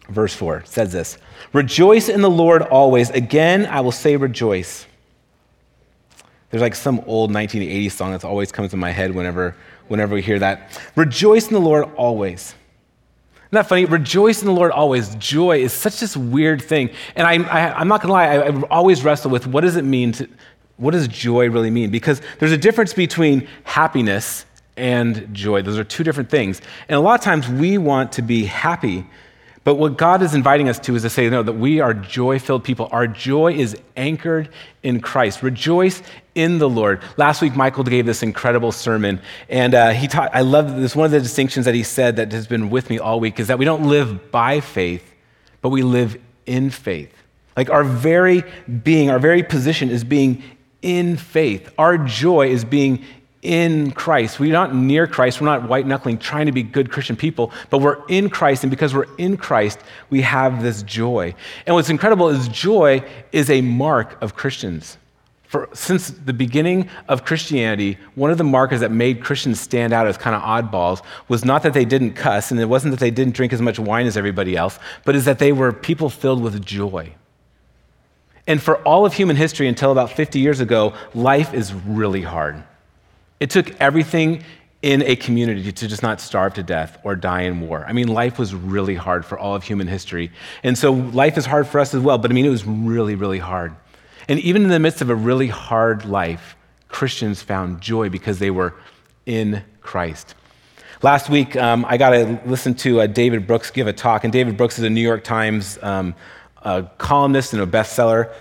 Verse 0.09 0.35
4 0.35 0.65
says 0.65 0.93
this 0.93 1.19
Rejoice 1.53 2.09
in 2.09 2.21
the 2.21 2.31
Lord 2.31 2.63
always. 2.63 3.11
Again, 3.11 3.67
I 3.67 3.81
will 3.81 3.93
say 3.93 4.17
rejoice. 4.17 4.87
There's 6.51 6.63
like 6.63 6.75
some 6.75 7.01
old 7.07 7.31
1980s 7.31 7.93
song 7.93 8.11
that 8.11 8.25
always 8.25 8.51
comes 8.51 8.75
in 8.75 8.81
my 8.81 8.91
head 8.91 9.15
whenever, 9.15 9.55
whenever 9.91 10.15
we 10.15 10.23
hear 10.23 10.39
that. 10.39 10.81
Rejoice 10.95 11.49
in 11.49 11.55
the 11.55 11.61
Lord 11.61 11.85
always. 11.97 12.55
Isn't 13.51 13.51
that 13.51 13.69
funny? 13.69 13.85
Rejoice 13.87 14.41
in 14.41 14.47
the 14.47 14.53
Lord 14.53 14.71
always. 14.71 15.17
Joy 15.17 15.59
is 15.59 15.73
such 15.73 15.99
this 15.99 16.17
weird 16.17 16.63
thing. 16.63 16.91
And 17.17 17.27
I, 17.27 17.33
I, 17.33 17.81
am 17.81 17.89
not 17.89 18.01
going 18.01 18.09
to 18.09 18.13
lie, 18.13 18.27
I, 18.27 18.49
I 18.49 18.63
always 18.69 19.03
wrestle 19.03 19.33
with 19.33 19.49
what 19.49 19.63
does 19.63 19.75
it 19.75 19.85
mean 19.85 20.13
to, 20.13 20.29
what 20.77 20.93
does 20.93 21.09
joy 21.09 21.51
really 21.51 21.71
mean? 21.71 21.91
Because 21.91 22.23
there's 22.39 22.53
a 22.53 22.57
difference 22.57 22.95
between 22.95 23.49
happiness 23.65 24.47
and 24.77 25.35
joy. 25.35 25.63
Those 25.63 25.77
are 25.77 25.83
two 25.83 26.05
different 26.05 26.31
things. 26.31 26.61
And 26.89 26.97
a 26.97 27.01
lot 27.01 27.19
of 27.19 27.25
times 27.25 27.49
we 27.49 27.77
want 27.77 28.13
to 28.13 28.23
be 28.23 28.45
happy, 28.45 29.05
but 29.71 29.77
what 29.77 29.97
God 29.97 30.21
is 30.21 30.35
inviting 30.35 30.69
us 30.69 30.81
to 30.81 30.97
is 30.97 31.03
to 31.03 31.11
say, 31.11 31.31
no, 31.31 31.45
that 31.45 31.53
we 31.53 31.79
are 31.79 31.95
joy 31.95 32.41
filled 32.41 32.65
people. 32.65 32.89
Our 32.91 33.07
joy 33.07 33.53
is 33.53 33.79
anchored 33.97 34.49
in 34.83 35.01
Christ. 35.01 35.45
Rejoice 35.45 36.03
in 36.35 36.59
the 36.59 36.69
Lord. 36.69 37.05
Last 37.17 37.41
week, 37.41 37.55
Michael 37.55 37.85
gave 37.85 38.05
this 38.05 38.25
incredible 38.25 38.73
sermon, 38.73 39.21
and 39.49 39.73
uh, 39.73 39.91
he 39.91 40.09
taught, 40.09 40.35
I 40.35 40.41
love 40.41 40.75
this. 40.75 40.97
One 40.97 41.05
of 41.05 41.13
the 41.13 41.21
distinctions 41.21 41.67
that 41.67 41.77
he 41.77 41.85
said 41.85 42.17
that 42.17 42.33
has 42.33 42.49
been 42.49 42.69
with 42.69 42.91
me 42.91 42.99
all 42.99 43.21
week 43.21 43.39
is 43.39 43.47
that 43.47 43.61
we 43.61 43.65
don't 43.65 43.89
live 43.89 44.33
by 44.33 44.59
faith, 44.59 45.15
but 45.61 45.69
we 45.69 45.85
live 45.85 46.21
in 46.47 46.71
faith. 46.71 47.15
Like 47.57 47.71
our 47.71 47.85
very 47.85 48.43
being, 48.83 49.09
our 49.09 49.21
very 49.21 49.45
position 49.45 49.89
is 49.89 50.03
being 50.03 50.43
in 50.83 51.17
faith. 51.17 51.73
Our 51.79 51.97
joy 51.97 52.49
is 52.49 52.65
being 52.65 53.05
in 53.43 53.91
Christ. 53.93 54.39
We're 54.39 54.53
not 54.53 54.75
near 54.75 55.07
Christ. 55.07 55.41
We're 55.41 55.47
not 55.47 55.69
white 55.69 55.87
knuckling 55.87 56.19
trying 56.19 56.47
to 56.47 56.53
be 56.53 56.63
good 56.63 56.91
Christian 56.91 57.17
people, 57.17 57.53
but 57.71 57.79
we're 57.79 58.05
in 58.09 58.29
Christ. 58.29 58.65
And 58.65 58.71
because 58.71 58.95
we're 58.95 59.13
in 59.17 59.37
Christ, 59.37 59.81
we 60.11 60.21
have 60.23 60.63
this 60.63 60.83
joy. 60.83 61.35
And 61.67 61.75
what's 61.75 61.89
incredible 61.89 62.29
is 62.29 62.49
joy 62.49 63.03
is 63.33 63.49
a 63.49 63.63
mark 63.63 64.21
of 64.23 64.35
Christians. 64.35 64.99
For, 65.45 65.69
since 65.73 66.11
the 66.11 66.33
beginning 66.33 66.89
of 67.09 67.25
Christianity, 67.25 67.99
one 68.15 68.31
of 68.31 68.39
the 68.39 68.45
markers 68.45 68.81
that 68.81 68.93
made 68.93 69.25
Christians 69.25 69.61
stand 69.61 69.93
out 69.93 70.07
as 70.07 70.17
kind 70.17 70.37
of 70.37 70.43
oddballs 70.43 71.03
was 71.27 71.45
not 71.45 71.65
that 71.65 71.73
they 71.73 71.85
didn't 71.85 72.13
cuss, 72.13 72.53
and 72.53 72.61
it 72.61 72.67
wasn't 72.67 72.93
that 72.93 73.01
they 73.01 73.11
didn't 73.11 73.35
drink 73.35 73.53
as 73.53 73.61
much 73.61 73.77
wine 73.77 74.07
as 74.07 74.17
everybody 74.17 74.57
else, 74.57 74.79
but 75.05 75.17
is 75.17 75.25
that 75.25 75.41
they 75.41 75.51
were 75.51 75.73
people 75.73 76.09
filled 76.09 76.41
with 76.41 76.65
joy. 76.65 77.13
And 78.47 78.63
for 78.63 78.77
all 78.83 79.05
of 79.05 79.15
human 79.15 79.35
history 79.35 79.67
until 79.67 79.91
about 79.91 80.13
50 80.13 80.39
years 80.39 80.61
ago, 80.61 80.95
life 81.15 81.53
is 81.53 81.75
really 81.75 82.23
hard. 82.23 82.63
It 83.41 83.51
took 83.51 83.79
everything 83.81 84.45
in 84.83 85.03
a 85.03 85.17
community 85.17 85.73
to 85.73 85.89
just 85.89 86.03
not 86.03 86.21
starve 86.21 86.55
to 86.55 86.63
death 86.63 86.99
or 87.05 87.15
die 87.15 87.43
in 87.43 87.61
war. 87.61 87.85
I 87.87 87.93
mean, 87.93 88.09
life 88.09 88.39
was 88.39 88.55
really 88.55 88.95
hard 88.95 89.27
for 89.27 89.39
all 89.39 89.55
of 89.55 89.63
human 89.63 89.89
history. 89.89 90.31
And 90.63 90.77
so 90.77 90.93
life 90.93 91.37
is 91.37 91.45
hard 91.45 91.67
for 91.67 91.81
us 91.81 91.93
as 91.95 92.01
well, 92.01 92.17
but 92.17 92.31
I 92.31 92.35
mean, 92.35 92.47
it 92.47 92.51
was 92.51 92.65
really, 92.65 93.15
really 93.15 93.39
hard. 93.39 93.75
And 94.29 94.39
even 94.41 94.63
in 94.63 94.69
the 94.69 94.79
midst 94.79 95.03
of 95.03 95.11
a 95.11 95.15
really 95.15 95.49
hard 95.49 96.05
life, 96.07 96.57
Christians 96.89 97.43
found 97.43 97.81
joy 97.81 98.09
because 98.09 98.39
they 98.39 98.51
were 98.51 98.75
in 99.27 99.63
Christ. 99.81 100.35
Last 101.03 101.31
week, 101.31 101.57
um, 101.57 101.85
I 101.89 101.97
got 101.97 102.11
to 102.11 102.41
listen 102.45 102.75
to 102.77 103.03
uh, 103.03 103.07
David 103.07 103.47
Brooks 103.47 103.71
give 103.71 103.87
a 103.87 103.93
talk, 103.93 104.25
and 104.25 104.33
David 104.33 104.57
Brooks 104.57 104.79
is 104.79 104.85
a 104.85 104.91
New 104.91 105.01
York 105.01 105.25
Times 105.25 105.79
um, 105.83 106.15
columnist 106.99 107.55
and 107.55 107.63
a 107.63 107.67
bestseller. 107.67 108.33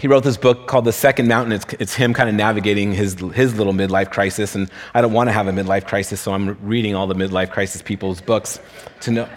He 0.00 0.08
wrote 0.08 0.24
this 0.24 0.38
book 0.38 0.66
called 0.66 0.86
The 0.86 0.94
Second 0.94 1.28
Mountain. 1.28 1.52
It's, 1.52 1.66
it's 1.78 1.94
him 1.94 2.14
kind 2.14 2.30
of 2.30 2.34
navigating 2.34 2.92
his, 2.92 3.20
his 3.34 3.54
little 3.56 3.74
midlife 3.74 4.10
crisis. 4.10 4.54
And 4.54 4.70
I 4.94 5.02
don't 5.02 5.12
want 5.12 5.28
to 5.28 5.32
have 5.32 5.46
a 5.46 5.52
midlife 5.52 5.86
crisis, 5.86 6.22
so 6.22 6.32
I'm 6.32 6.56
reading 6.62 6.94
all 6.94 7.06
the 7.06 7.14
midlife 7.14 7.50
crisis 7.50 7.82
people's 7.82 8.22
books 8.22 8.60
to 9.00 9.10
know. 9.10 9.28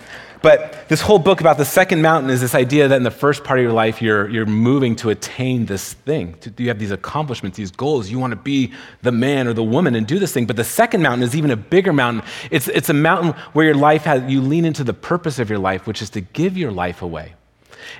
But 0.41 0.87
this 0.87 1.01
whole 1.01 1.19
book 1.19 1.41
about 1.41 1.57
the 1.57 1.65
second 1.65 2.01
mountain 2.01 2.29
is 2.29 2.39
this 2.39 2.55
idea 2.55 2.87
that 2.87 2.95
in 2.95 3.03
the 3.03 3.11
first 3.11 3.43
part 3.43 3.59
of 3.59 3.63
your 3.63 3.73
life, 3.73 4.01
you're, 4.01 4.29
you're 4.29 4.45
moving 4.45 4.95
to 4.97 5.09
attain 5.09 5.65
this 5.65 5.93
thing. 5.93 6.37
You 6.57 6.69
have 6.69 6.79
these 6.79 6.91
accomplishments, 6.91 7.57
these 7.57 7.71
goals. 7.71 8.09
You 8.09 8.19
want 8.19 8.31
to 8.31 8.37
be 8.37 8.71
the 9.01 9.11
man 9.11 9.47
or 9.49 9.53
the 9.53 9.63
woman 9.63 9.95
and 9.95 10.07
do 10.07 10.17
this 10.17 10.31
thing. 10.31 10.45
But 10.45 10.55
the 10.55 10.63
second 10.63 11.01
mountain 11.01 11.23
is 11.23 11.35
even 11.35 11.51
a 11.51 11.57
bigger 11.57 11.91
mountain. 11.91 12.23
It's, 12.51 12.69
it's 12.69 12.89
a 12.89 12.93
mountain 12.93 13.33
where 13.51 13.65
your 13.65 13.75
life 13.75 14.03
has, 14.03 14.31
you 14.31 14.39
lean 14.39 14.63
into 14.63 14.85
the 14.85 14.93
purpose 14.93 15.39
of 15.39 15.49
your 15.49 15.59
life, 15.59 15.87
which 15.87 16.01
is 16.01 16.09
to 16.11 16.21
give 16.21 16.57
your 16.57 16.71
life 16.71 17.01
away. 17.01 17.33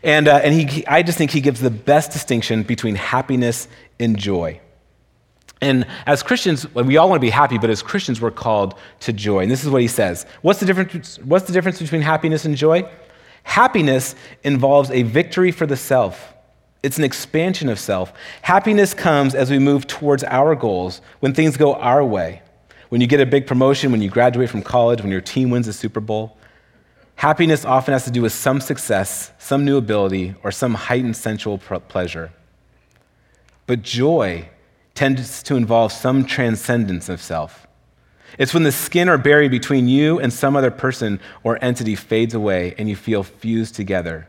And, 0.03 0.27
uh, 0.27 0.41
and 0.43 0.53
he, 0.53 0.85
I 0.87 1.03
just 1.03 1.17
think 1.17 1.31
he 1.31 1.41
gives 1.41 1.59
the 1.59 1.69
best 1.69 2.11
distinction 2.11 2.63
between 2.63 2.95
happiness 2.95 3.67
and 3.99 4.17
joy. 4.17 4.59
And 5.61 5.85
as 6.05 6.23
Christians, 6.23 6.71
we 6.73 6.97
all 6.97 7.07
want 7.07 7.21
to 7.21 7.25
be 7.25 7.29
happy, 7.29 7.57
but 7.57 7.69
as 7.69 7.81
Christians, 7.81 8.19
we're 8.19 8.31
called 8.31 8.75
to 9.01 9.13
joy. 9.13 9.39
And 9.39 9.51
this 9.51 9.63
is 9.63 9.69
what 9.69 9.81
he 9.81 9.87
says 9.87 10.25
What's 10.41 10.59
the 10.59 10.65
difference, 10.65 11.19
what's 11.19 11.45
the 11.45 11.53
difference 11.53 11.79
between 11.79 12.01
happiness 12.01 12.43
and 12.45 12.57
joy? 12.57 12.89
Happiness 13.43 14.15
involves 14.43 14.89
a 14.91 15.03
victory 15.03 15.51
for 15.51 15.65
the 15.65 15.77
self, 15.77 16.33
it's 16.83 16.97
an 16.97 17.05
expansion 17.05 17.69
of 17.69 17.79
self. 17.79 18.11
Happiness 18.41 18.93
comes 18.93 19.35
as 19.35 19.49
we 19.49 19.57
move 19.57 19.87
towards 19.87 20.23
our 20.25 20.53
goals, 20.53 20.99
when 21.21 21.33
things 21.33 21.55
go 21.55 21.75
our 21.75 22.03
way. 22.03 22.41
When 22.89 22.99
you 22.99 23.07
get 23.07 23.21
a 23.21 23.25
big 23.25 23.47
promotion, 23.47 23.91
when 23.91 24.01
you 24.01 24.09
graduate 24.09 24.49
from 24.49 24.61
college, 24.61 25.01
when 25.01 25.09
your 25.09 25.21
team 25.21 25.49
wins 25.49 25.67
a 25.67 25.73
Super 25.73 26.01
Bowl. 26.01 26.37
Happiness 27.15 27.63
often 27.63 27.93
has 27.93 28.03
to 28.05 28.11
do 28.11 28.21
with 28.21 28.33
some 28.33 28.59
success, 28.59 29.31
some 29.37 29.63
new 29.63 29.77
ability, 29.77 30.35
or 30.43 30.51
some 30.51 30.73
heightened 30.73 31.15
sensual 31.15 31.57
pleasure. 31.57 32.31
But 33.65 33.81
joy 33.81 34.49
tends 34.93 35.41
to 35.43 35.55
involve 35.55 35.91
some 35.91 36.25
transcendence 36.25 37.09
of 37.09 37.21
self. 37.21 37.65
It's 38.37 38.53
when 38.53 38.63
the 38.63 38.71
skin 38.71 39.09
or 39.09 39.17
barrier 39.17 39.49
between 39.49 39.87
you 39.87 40.19
and 40.19 40.33
some 40.33 40.55
other 40.55 40.71
person 40.71 41.19
or 41.43 41.63
entity 41.63 41.95
fades 41.95 42.33
away 42.33 42.75
and 42.77 42.89
you 42.89 42.95
feel 42.95 43.23
fused 43.23 43.75
together. 43.75 44.27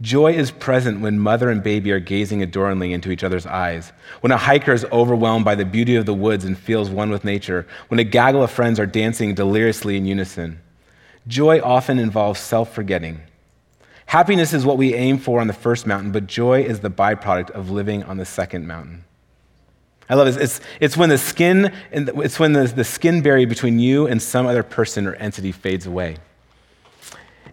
Joy 0.00 0.32
is 0.32 0.52
present 0.52 1.00
when 1.00 1.18
mother 1.18 1.50
and 1.50 1.62
baby 1.62 1.90
are 1.90 1.98
gazing 1.98 2.40
adoringly 2.40 2.92
into 2.92 3.10
each 3.10 3.24
other's 3.24 3.46
eyes, 3.46 3.92
when 4.20 4.30
a 4.30 4.36
hiker 4.36 4.72
is 4.72 4.84
overwhelmed 4.92 5.44
by 5.44 5.56
the 5.56 5.64
beauty 5.64 5.96
of 5.96 6.06
the 6.06 6.14
woods 6.14 6.44
and 6.44 6.56
feels 6.56 6.88
one 6.88 7.10
with 7.10 7.24
nature, 7.24 7.66
when 7.88 7.98
a 7.98 8.04
gaggle 8.04 8.44
of 8.44 8.50
friends 8.50 8.78
are 8.78 8.86
dancing 8.86 9.34
deliriously 9.34 9.96
in 9.96 10.06
unison. 10.06 10.60
Joy 11.28 11.60
often 11.60 11.98
involves 11.98 12.40
self 12.40 12.74
forgetting. 12.74 13.20
Happiness 14.06 14.54
is 14.54 14.64
what 14.64 14.78
we 14.78 14.94
aim 14.94 15.18
for 15.18 15.40
on 15.40 15.46
the 15.46 15.52
first 15.52 15.86
mountain, 15.86 16.10
but 16.10 16.26
joy 16.26 16.62
is 16.62 16.80
the 16.80 16.90
byproduct 16.90 17.50
of 17.50 17.70
living 17.70 18.02
on 18.04 18.16
the 18.16 18.24
second 18.24 18.66
mountain. 18.66 19.04
I 20.08 20.14
love 20.14 20.26
it. 20.28 20.40
It's, 20.40 20.62
it's 20.80 20.96
when 20.96 21.10
the 21.10 21.18
skin, 21.18 21.74
it's 21.92 22.38
when 22.38 22.54
the, 22.54 22.64
the 22.64 22.84
skin 22.84 23.20
barrier 23.20 23.46
between 23.46 23.78
you 23.78 24.06
and 24.06 24.22
some 24.22 24.46
other 24.46 24.62
person 24.62 25.06
or 25.06 25.14
entity 25.16 25.52
fades 25.52 25.84
away. 25.84 26.16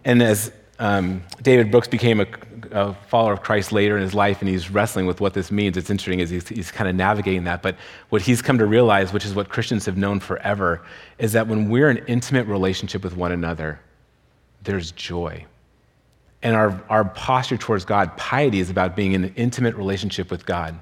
And 0.06 0.22
as 0.22 0.50
um, 0.78 1.22
David 1.42 1.70
Brooks 1.70 1.88
became 1.88 2.20
a, 2.20 2.26
a, 2.72 2.94
follower 2.94 3.32
of 3.32 3.42
Christ 3.42 3.72
later 3.72 3.96
in 3.96 4.02
his 4.02 4.14
life, 4.14 4.40
and 4.40 4.48
he's 4.48 4.70
wrestling 4.70 5.06
with 5.06 5.20
what 5.20 5.34
this 5.34 5.50
means. 5.50 5.76
It's 5.76 5.90
interesting 5.90 6.20
as 6.20 6.30
he's, 6.30 6.48
he's 6.48 6.70
kind 6.70 6.88
of 6.88 6.94
navigating 6.94 7.44
that. 7.44 7.62
But 7.62 7.76
what 8.10 8.22
he's 8.22 8.42
come 8.42 8.58
to 8.58 8.66
realize, 8.66 9.12
which 9.12 9.24
is 9.24 9.34
what 9.34 9.48
Christians 9.48 9.86
have 9.86 9.96
known 9.96 10.20
forever, 10.20 10.82
is 11.18 11.32
that 11.32 11.46
when 11.46 11.68
we're 11.68 11.90
in 11.90 11.98
intimate 12.06 12.46
relationship 12.46 13.02
with 13.02 13.16
one 13.16 13.32
another, 13.32 13.80
there's 14.62 14.92
joy. 14.92 15.44
And 16.42 16.54
our, 16.54 16.80
our 16.88 17.04
posture 17.04 17.56
towards 17.56 17.84
God, 17.84 18.16
piety, 18.16 18.60
is 18.60 18.70
about 18.70 18.94
being 18.94 19.12
in 19.12 19.24
an 19.24 19.34
intimate 19.36 19.74
relationship 19.76 20.30
with 20.30 20.46
God. 20.46 20.78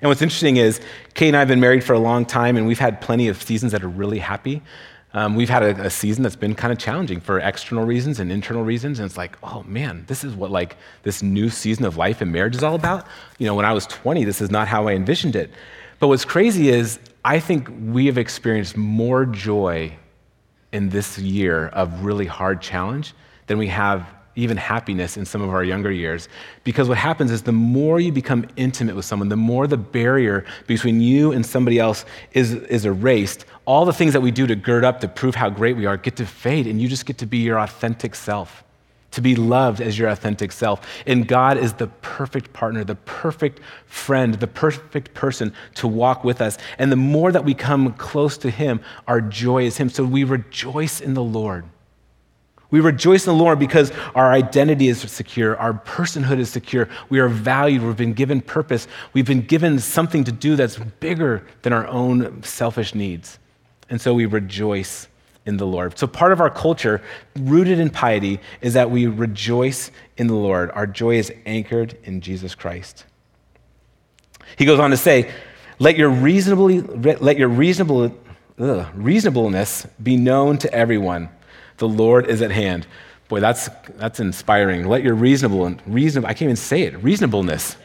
And 0.00 0.08
what's 0.08 0.22
interesting 0.22 0.56
is, 0.56 0.80
Kate 1.14 1.28
and 1.28 1.36
I 1.36 1.40
have 1.40 1.48
been 1.48 1.60
married 1.60 1.84
for 1.84 1.92
a 1.92 1.98
long 1.98 2.26
time, 2.26 2.56
and 2.56 2.66
we've 2.66 2.78
had 2.78 3.00
plenty 3.00 3.28
of 3.28 3.42
seasons 3.42 3.72
that 3.72 3.82
are 3.82 3.88
really 3.88 4.18
happy. 4.18 4.62
Um, 5.14 5.36
we've 5.36 5.48
had 5.48 5.62
a, 5.62 5.84
a, 5.84 5.90
season 5.90 6.24
that's 6.24 6.34
been 6.34 6.56
kind 6.56 6.72
of 6.72 6.78
challenging 6.78 7.20
for 7.20 7.38
external 7.38 7.84
reasons 7.84 8.18
and 8.18 8.32
internal 8.32 8.64
reasons, 8.64 8.98
and 8.98 9.06
it's 9.06 9.16
like, 9.16 9.38
oh 9.44 9.62
man, 9.62 10.04
this 10.08 10.24
is 10.24 10.34
what 10.34 10.50
like 10.50 10.76
this 11.04 11.22
new 11.22 11.48
season 11.48 11.84
of 11.84 11.96
life 11.96 12.20
and 12.20 12.32
marriage 12.32 12.56
is 12.56 12.64
all 12.64 12.74
about. 12.74 13.06
You 13.38 13.46
know, 13.46 13.54
when 13.54 13.64
I 13.64 13.72
was 13.72 13.86
20, 13.86 14.24
this 14.24 14.40
is 14.40 14.50
not 14.50 14.66
how 14.66 14.88
I 14.88 14.94
envisioned 14.94 15.36
it. 15.36 15.50
But 16.00 16.08
what's 16.08 16.24
crazy 16.24 16.68
is, 16.68 16.98
I 17.24 17.38
think 17.38 17.70
we 17.86 18.06
have 18.06 18.18
experienced 18.18 18.76
more 18.76 19.24
joy 19.24 19.92
in 20.72 20.88
this 20.88 21.16
year 21.16 21.68
of 21.68 22.04
really 22.04 22.26
hard 22.26 22.60
challenge 22.60 23.14
than 23.46 23.56
we 23.56 23.68
have 23.68 24.04
even 24.36 24.56
happiness 24.56 25.16
in 25.16 25.24
some 25.24 25.42
of 25.42 25.50
our 25.50 25.62
younger 25.62 25.92
years. 25.92 26.28
Because 26.64 26.88
what 26.88 26.98
happens 26.98 27.30
is 27.30 27.42
the 27.42 27.52
more 27.52 28.00
you 28.00 28.12
become 28.12 28.46
intimate 28.56 28.96
with 28.96 29.04
someone, 29.04 29.28
the 29.28 29.36
more 29.36 29.66
the 29.66 29.76
barrier 29.76 30.44
between 30.66 31.00
you 31.00 31.32
and 31.32 31.44
somebody 31.44 31.78
else 31.78 32.04
is, 32.32 32.54
is 32.54 32.84
erased, 32.84 33.44
all 33.64 33.84
the 33.84 33.92
things 33.92 34.12
that 34.12 34.20
we 34.20 34.30
do 34.30 34.46
to 34.46 34.56
gird 34.56 34.84
up 34.84 35.00
to 35.00 35.08
prove 35.08 35.34
how 35.34 35.48
great 35.48 35.76
we 35.76 35.86
are 35.86 35.96
get 35.96 36.16
to 36.16 36.26
fade, 36.26 36.66
and 36.66 36.80
you 36.80 36.88
just 36.88 37.06
get 37.06 37.18
to 37.18 37.26
be 37.26 37.38
your 37.38 37.58
authentic 37.58 38.14
self, 38.14 38.64
to 39.12 39.20
be 39.20 39.36
loved 39.36 39.80
as 39.80 39.98
your 39.98 40.08
authentic 40.08 40.50
self. 40.50 40.86
And 41.06 41.26
God 41.28 41.56
is 41.56 41.74
the 41.74 41.86
perfect 41.86 42.52
partner, 42.52 42.82
the 42.82 42.96
perfect 42.96 43.60
friend, 43.86 44.34
the 44.34 44.48
perfect 44.48 45.14
person 45.14 45.54
to 45.76 45.86
walk 45.86 46.24
with 46.24 46.40
us. 46.40 46.58
And 46.78 46.90
the 46.90 46.96
more 46.96 47.30
that 47.30 47.44
we 47.44 47.54
come 47.54 47.92
close 47.94 48.36
to 48.38 48.50
Him, 48.50 48.80
our 49.06 49.20
joy 49.20 49.64
is 49.64 49.76
Him. 49.76 49.88
So 49.88 50.04
we 50.04 50.24
rejoice 50.24 51.00
in 51.00 51.14
the 51.14 51.22
Lord. 51.22 51.64
We 52.74 52.80
rejoice 52.80 53.24
in 53.24 53.32
the 53.32 53.40
Lord 53.40 53.60
because 53.60 53.92
our 54.16 54.32
identity 54.32 54.88
is 54.88 55.00
secure, 55.00 55.56
our 55.58 55.74
personhood 55.74 56.40
is 56.40 56.50
secure, 56.50 56.88
we 57.08 57.20
are 57.20 57.28
valued, 57.28 57.82
we've 57.82 57.96
been 57.96 58.14
given 58.14 58.40
purpose, 58.40 58.88
we've 59.12 59.24
been 59.24 59.42
given 59.42 59.78
something 59.78 60.24
to 60.24 60.32
do 60.32 60.56
that's 60.56 60.76
bigger 60.98 61.46
than 61.62 61.72
our 61.72 61.86
own 61.86 62.42
selfish 62.42 62.92
needs. 62.92 63.38
And 63.90 64.00
so 64.00 64.12
we 64.12 64.26
rejoice 64.26 65.06
in 65.46 65.56
the 65.56 65.64
Lord. 65.64 65.96
So, 65.96 66.08
part 66.08 66.32
of 66.32 66.40
our 66.40 66.50
culture, 66.50 67.00
rooted 67.38 67.78
in 67.78 67.90
piety, 67.90 68.40
is 68.60 68.74
that 68.74 68.90
we 68.90 69.06
rejoice 69.06 69.92
in 70.16 70.26
the 70.26 70.34
Lord. 70.34 70.72
Our 70.72 70.88
joy 70.88 71.18
is 71.18 71.32
anchored 71.46 71.96
in 72.02 72.22
Jesus 72.22 72.56
Christ. 72.56 73.04
He 74.58 74.64
goes 74.64 74.80
on 74.80 74.90
to 74.90 74.96
say, 74.96 75.30
Let 75.78 75.96
your, 75.96 76.10
reasonably, 76.10 76.80
let 76.80 77.38
your 77.38 77.50
reasonable, 77.50 78.12
ugh, 78.58 78.88
reasonableness 78.96 79.86
be 80.02 80.16
known 80.16 80.58
to 80.58 80.74
everyone. 80.74 81.28
The 81.78 81.88
Lord 81.88 82.26
is 82.26 82.42
at 82.42 82.50
hand. 82.50 82.86
Boy, 83.28 83.40
that's, 83.40 83.68
that's 83.96 84.20
inspiring. 84.20 84.86
Let 84.86 85.02
your 85.02 85.14
reasonable, 85.14 85.66
and 85.66 85.82
reasonable, 85.86 86.28
I 86.28 86.34
can't 86.34 86.42
even 86.42 86.56
say 86.56 86.82
it, 86.82 87.02
reasonableness 87.02 87.76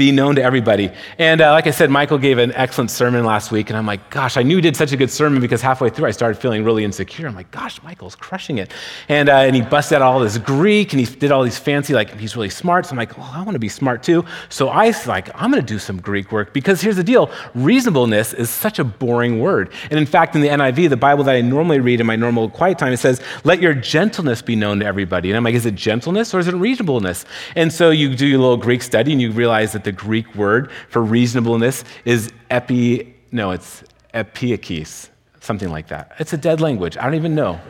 be 0.00 0.12
known 0.12 0.34
to 0.36 0.42
everybody. 0.42 0.90
And 1.18 1.42
uh, 1.42 1.50
like 1.52 1.66
I 1.66 1.72
said, 1.72 1.90
Michael 1.90 2.16
gave 2.16 2.38
an 2.38 2.52
excellent 2.54 2.90
sermon 2.90 3.22
last 3.22 3.52
week, 3.52 3.68
and 3.68 3.76
I'm 3.76 3.84
like, 3.84 4.08
gosh, 4.08 4.38
I 4.38 4.42
knew 4.42 4.56
he 4.56 4.62
did 4.62 4.74
such 4.74 4.92
a 4.92 4.96
good 4.96 5.10
sermon 5.10 5.42
because 5.42 5.60
halfway 5.60 5.90
through 5.90 6.06
I 6.06 6.10
started 6.10 6.40
feeling 6.40 6.64
really 6.64 6.84
insecure. 6.84 7.28
I'm 7.28 7.34
like, 7.34 7.50
gosh, 7.50 7.82
Michael's 7.82 8.16
crushing 8.16 8.56
it. 8.56 8.72
And, 9.10 9.28
uh, 9.28 9.46
and 9.46 9.54
he 9.54 9.60
busted 9.60 9.96
out 9.96 10.02
all 10.02 10.20
this 10.20 10.38
Greek, 10.38 10.94
and 10.94 11.00
he 11.00 11.06
did 11.06 11.30
all 11.30 11.42
these 11.42 11.58
fancy, 11.58 11.92
like, 11.92 12.18
he's 12.18 12.34
really 12.34 12.48
smart. 12.48 12.86
So 12.86 12.92
I'm 12.92 12.96
like, 12.96 13.18
well, 13.18 13.30
I 13.30 13.42
want 13.42 13.54
to 13.56 13.58
be 13.58 13.68
smart 13.68 14.02
too. 14.02 14.24
So 14.48 14.68
I 14.68 14.90
like, 15.06 15.28
I'm 15.34 15.50
going 15.50 15.62
to 15.62 15.74
do 15.74 15.78
some 15.78 16.00
Greek 16.00 16.32
work 16.32 16.54
because 16.54 16.80
here's 16.80 16.96
the 16.96 17.04
deal 17.04 17.30
reasonableness 17.54 18.32
is 18.32 18.48
such 18.48 18.78
a 18.78 18.84
boring 18.84 19.40
word. 19.40 19.70
And 19.90 19.98
in 19.98 20.06
fact, 20.06 20.34
in 20.34 20.40
the 20.40 20.48
NIV, 20.48 20.88
the 20.88 20.96
Bible 20.96 21.24
that 21.24 21.34
I 21.34 21.42
normally 21.42 21.80
read 21.80 22.00
in 22.00 22.06
my 22.06 22.16
normal 22.16 22.48
quiet 22.48 22.78
time, 22.78 22.92
it 22.92 22.98
says, 22.98 23.20
let 23.44 23.60
your 23.60 23.74
gentleness 23.74 24.40
be 24.40 24.56
known 24.56 24.80
to 24.80 24.86
everybody. 24.86 25.30
And 25.30 25.36
I'm 25.36 25.44
like, 25.44 25.54
is 25.54 25.66
it 25.66 25.74
gentleness 25.74 26.32
or 26.34 26.38
is 26.38 26.48
it 26.48 26.54
reasonableness? 26.54 27.26
And 27.54 27.72
so 27.72 27.90
you 27.90 28.14
do 28.14 28.26
your 28.26 28.38
little 28.38 28.56
Greek 28.56 28.82
study 28.82 29.12
and 29.12 29.20
you 29.20 29.30
realize 29.30 29.72
that 29.72 29.84
the 29.84 29.89
Greek 29.92 30.34
word 30.34 30.70
for 30.88 31.02
reasonableness 31.02 31.84
is 32.04 32.32
epi, 32.50 33.14
no, 33.32 33.50
it's 33.50 33.84
epiakis, 34.14 35.08
something 35.40 35.70
like 35.70 35.88
that. 35.88 36.12
It's 36.18 36.32
a 36.32 36.38
dead 36.38 36.60
language. 36.60 36.96
I 36.96 37.04
don't 37.04 37.14
even 37.14 37.34
know. 37.34 37.60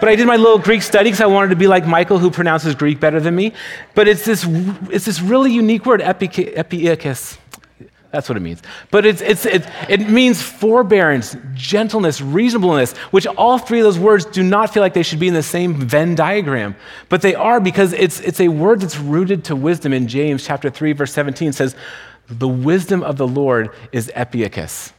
But 0.00 0.08
I 0.08 0.16
did 0.16 0.26
my 0.26 0.36
little 0.36 0.58
Greek 0.58 0.82
study 0.82 1.04
because 1.04 1.20
I 1.20 1.26
wanted 1.26 1.50
to 1.50 1.56
be 1.56 1.68
like 1.68 1.86
Michael, 1.86 2.18
who 2.18 2.30
pronounces 2.30 2.74
Greek 2.74 2.98
better 2.98 3.20
than 3.20 3.36
me. 3.36 3.52
But 3.94 4.08
it's 4.08 4.24
this, 4.24 4.44
it's 4.90 5.04
this 5.04 5.20
really 5.20 5.52
unique 5.52 5.86
word, 5.86 6.00
epiakis. 6.00 7.38
That's 8.12 8.28
what 8.28 8.36
it 8.36 8.40
means. 8.40 8.60
But 8.90 9.06
it's, 9.06 9.22
it's, 9.22 9.46
it, 9.46 9.66
it 9.88 10.10
means 10.10 10.42
forbearance, 10.42 11.34
gentleness, 11.54 12.20
reasonableness, 12.20 12.92
which 13.10 13.26
all 13.26 13.56
three 13.56 13.80
of 13.80 13.84
those 13.84 13.98
words 13.98 14.26
do 14.26 14.42
not 14.42 14.72
feel 14.72 14.82
like 14.82 14.92
they 14.92 15.02
should 15.02 15.18
be 15.18 15.28
in 15.28 15.34
the 15.34 15.42
same 15.42 15.74
Venn 15.74 16.14
diagram. 16.14 16.76
But 17.08 17.22
they 17.22 17.34
are 17.34 17.58
because 17.58 17.94
it's, 17.94 18.20
it's 18.20 18.38
a 18.38 18.48
word 18.48 18.80
that's 18.80 18.98
rooted 18.98 19.44
to 19.44 19.56
wisdom. 19.56 19.94
In 19.94 20.08
James 20.08 20.44
chapter 20.44 20.68
3, 20.68 20.92
verse 20.92 21.12
17 21.12 21.54
says, 21.54 21.74
The 22.28 22.46
wisdom 22.48 23.02
of 23.02 23.16
the 23.16 23.26
Lord 23.26 23.70
is 23.92 24.12
epiakis. 24.14 24.92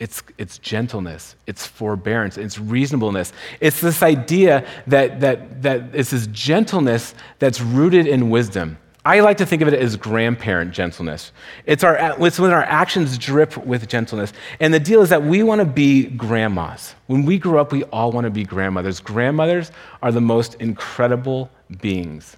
It's, 0.00 0.22
it's 0.36 0.58
gentleness, 0.58 1.36
it's 1.46 1.66
forbearance, 1.66 2.38
it's 2.38 2.58
reasonableness. 2.58 3.32
It's 3.60 3.80
this 3.80 4.02
idea 4.02 4.66
that, 4.88 5.20
that, 5.20 5.62
that 5.62 5.94
it's 5.94 6.10
this 6.10 6.26
gentleness 6.28 7.14
that's 7.38 7.60
rooted 7.60 8.08
in 8.08 8.30
wisdom. 8.30 8.78
I 9.04 9.20
like 9.20 9.38
to 9.38 9.46
think 9.46 9.62
of 9.62 9.68
it 9.68 9.74
as 9.74 9.96
grandparent 9.96 10.72
gentleness. 10.72 11.32
It's, 11.64 11.82
our, 11.82 11.96
it's 12.22 12.38
when 12.38 12.50
our 12.50 12.62
actions 12.62 13.16
drip 13.16 13.56
with 13.56 13.88
gentleness. 13.88 14.34
And 14.60 14.74
the 14.74 14.80
deal 14.80 15.00
is 15.00 15.08
that 15.08 15.22
we 15.22 15.42
want 15.42 15.60
to 15.60 15.64
be 15.64 16.04
grandmas. 16.04 16.94
When 17.06 17.24
we 17.24 17.38
grow 17.38 17.60
up, 17.60 17.72
we 17.72 17.84
all 17.84 18.12
want 18.12 18.26
to 18.26 18.30
be 18.30 18.44
grandmothers. 18.44 19.00
Grandmothers 19.00 19.72
are 20.02 20.12
the 20.12 20.20
most 20.20 20.54
incredible 20.56 21.50
beings. 21.80 22.36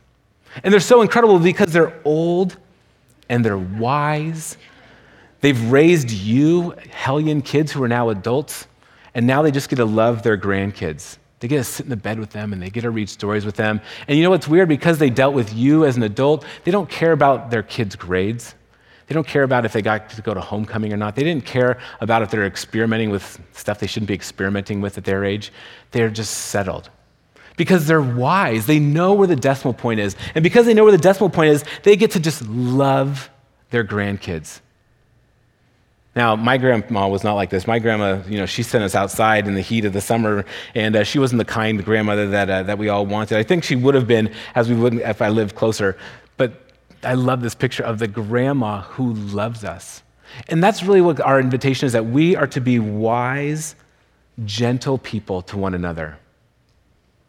And 0.63 0.73
they're 0.73 0.81
so 0.81 1.03
incredible 1.03 1.41
because 1.41 1.73
they're 1.73 2.01
old 2.05 2.57
and 3.29 3.45
they're 3.45 3.59
wise. 3.59 4.57
They've 5.41 5.71
raised 5.73 6.13
you, 6.13 6.77
hellion 6.91 7.43
kids 7.43 7.73
who 7.73 7.83
are 7.83 7.89
now 7.89 8.11
adults, 8.11 8.69
and 9.15 9.27
now 9.27 9.43
they 9.43 9.51
just 9.51 9.69
get 9.69 9.77
to 9.77 9.85
love 9.85 10.23
their 10.23 10.39
grandkids. 10.39 11.19
They 11.43 11.49
get 11.49 11.57
to 11.57 11.65
sit 11.65 11.87
in 11.87 11.91
the 11.91 11.97
bed 11.97 12.21
with 12.21 12.31
them 12.31 12.53
and 12.53 12.63
they 12.63 12.71
get 12.71 12.83
to 12.83 12.91
read 12.93 13.09
stories 13.09 13.45
with 13.45 13.57
them. 13.57 13.81
And 14.07 14.17
you 14.17 14.23
know 14.23 14.31
what's 14.31 14.47
weird? 14.47 14.69
Because 14.69 14.99
they 14.99 15.11
dealt 15.11 15.35
with 15.35 15.53
you 15.53 15.85
as 15.85 15.97
an 15.97 16.05
adult, 16.05 16.45
they 16.63 16.71
don't 16.71 16.89
care 16.89 17.11
about 17.11 17.51
their 17.51 17.65
kids' 17.65 17.97
grades. 17.97 18.55
They 19.09 19.15
don't 19.15 19.27
care 19.27 19.43
about 19.43 19.65
if 19.65 19.73
they 19.73 19.83
got 19.83 20.09
to 20.11 20.23
go 20.23 20.35
to 20.35 20.41
homecoming 20.41 20.93
or 20.93 20.97
not. 20.97 21.17
They 21.17 21.25
didn't 21.25 21.45
care 21.45 21.81
about 22.01 22.23
if 22.23 22.31
they're 22.31 22.47
experimenting 22.47 23.11
with 23.11 23.43
stuff 23.55 23.81
they 23.81 23.89
shouldn't 23.89 24.07
be 24.07 24.15
experimenting 24.15 24.81
with 24.81 24.97
at 24.99 25.03
their 25.03 25.25
age. 25.25 25.53
They're 25.91 26.11
just 26.11 26.33
settled. 26.33 26.91
Because 27.57 27.89
they're 27.89 28.01
wise. 28.01 28.67
They 28.67 28.79
know 28.79 29.13
where 29.13 29.27
the 29.27 29.35
decimal 29.35 29.75
point 29.75 29.99
is. 29.99 30.15
And 30.37 30.45
because 30.45 30.65
they 30.65 30.75
know 30.75 30.85
where 30.85 30.93
the 30.93 30.97
decimal 30.99 31.29
point 31.29 31.51
is, 31.51 31.65
they 31.83 31.97
get 31.97 32.13
to 32.13 32.21
just 32.21 32.47
love 32.47 33.31
their 33.71 33.83
grandkids. 33.83 34.61
Now, 36.15 36.37
my 36.37 36.59
grandma 36.59 37.09
was 37.09 37.25
not 37.25 37.35
like 37.35 37.49
this. 37.49 37.67
My 37.67 37.79
grandma, 37.79 38.21
you 38.29 38.37
know, 38.37 38.45
she 38.45 38.63
sent 38.63 38.85
us 38.85 38.95
outside 38.95 39.49
in 39.49 39.55
the 39.55 39.63
heat 39.63 39.87
of 39.87 39.95
the 39.95 40.01
summer, 40.01 40.45
and 40.75 40.95
uh, 40.95 41.05
she 41.05 41.19
wasn't 41.19 41.39
the 41.39 41.47
kind 41.47 41.83
grandmother 41.83 42.29
that, 42.29 42.51
uh, 42.51 42.63
that 42.65 42.77
we 42.77 42.91
all 42.91 43.07
wanted. 43.07 43.39
I 43.39 43.43
think 43.43 43.65
she 43.65 43.77
would 43.77 43.95
have 43.95 44.07
been, 44.07 44.31
as 44.55 44.69
we 44.69 44.75
would 44.75 44.95
if 44.95 45.23
I 45.23 45.31
lived 45.31 45.55
closer. 45.55 45.97
But 46.37 46.53
I 47.03 47.15
love 47.15 47.41
this 47.41 47.55
picture 47.55 47.83
of 47.83 47.99
the 47.99 48.09
grandma 48.09 48.83
who 48.83 49.15
loves 49.15 49.65
us. 49.65 50.03
And 50.49 50.63
that's 50.63 50.83
really 50.83 51.01
what 51.01 51.21
our 51.21 51.41
invitation 51.41 51.87
is 51.87 51.93
that 51.93 52.07
we 52.07 52.37
are 52.37 52.47
to 52.49 52.61
be 52.61 52.79
wise, 52.79 53.75
gentle 54.45 54.99
people 54.99 55.41
to 55.43 55.57
one 55.57 55.75
another. 55.75 56.19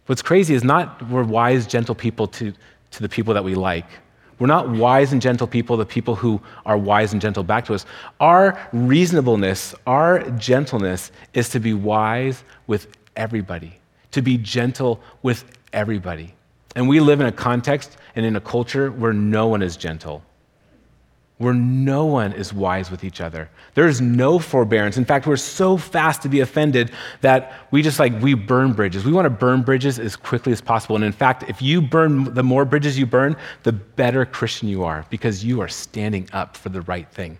What's 0.08 0.22
crazy 0.22 0.54
is 0.56 0.63
not 0.63 1.08
we're 1.10 1.24
wise, 1.24 1.66
gentle 1.68 1.96
people 1.96 2.28
to, 2.28 2.54
to 2.92 3.02
the 3.02 3.10
people 3.10 3.34
that 3.34 3.44
we 3.46 3.56
like. 3.56 3.86
We're 4.40 4.48
not 4.48 4.70
wise 4.70 5.13
and 5.13 5.22
gentle 5.22 5.48
people, 5.48 5.78
the 5.78 5.86
people 5.86 6.16
who 6.16 6.42
are 6.66 6.78
wise 6.78 7.13
and 7.13 7.22
gentle 7.22 7.44
back 7.44 7.66
to 7.66 7.74
us. 7.74 7.86
Our 8.20 8.60
reasonableness, 8.74 9.75
our 9.88 10.30
gentleness 10.32 11.12
is 11.34 11.50
to 11.50 11.60
be 11.60 11.74
wise 11.74 12.44
with 12.68 12.88
everybody, 13.16 13.80
to 14.12 14.22
be 14.22 14.38
gentle 14.38 15.02
with 15.22 15.46
everybody. 15.72 16.34
And 16.75 16.90
we 16.90 17.00
live 17.00 17.22
in 17.22 17.28
a 17.28 17.32
context 17.32 17.98
and 18.16 18.25
in 18.25 18.36
a 18.36 18.42
culture 18.42 18.92
where 18.92 19.13
no 19.13 19.48
one 19.48 19.62
is 19.62 19.78
gentle 19.78 20.24
where 21.44 21.54
no 21.54 22.06
one 22.06 22.34
is 22.34 22.54
wise 22.54 22.90
with 22.90 23.04
each 23.04 23.22
other. 23.22 23.50
There 23.76 23.88
is 23.88 24.02
no 24.02 24.40
forbearance. 24.40 24.98
In 24.98 25.06
fact, 25.06 25.28
we're 25.28 25.38
so 25.38 25.78
fast 25.78 26.22
to 26.24 26.30
be 26.30 26.40
offended 26.40 26.92
that 27.22 27.54
we 27.72 27.82
just 27.82 28.00
like, 28.00 28.20
we 28.22 28.34
burn 28.34 28.74
bridges. 28.74 29.06
We 29.06 29.12
want 29.12 29.26
to 29.26 29.30
burn 29.30 29.62
bridges 29.62 30.00
as 30.00 30.16
quickly 30.16 30.52
as 30.52 30.62
possible. 30.62 30.96
And 30.96 31.06
in 31.06 31.12
fact, 31.12 31.44
if 31.48 31.62
you 31.62 31.82
burn, 31.82 32.34
the 32.34 32.44
more 32.44 32.66
bridges 32.66 32.98
you 32.98 33.06
burn, 33.06 33.36
the 33.64 33.74
better 33.74 34.26
Christian 34.26 34.68
you 34.70 34.84
are 34.84 35.06
because 35.10 35.44
you 35.44 35.62
are 35.62 35.68
standing 35.68 36.28
up 36.34 36.58
for 36.58 36.70
the 36.70 36.82
right 36.82 37.08
thing. 37.12 37.38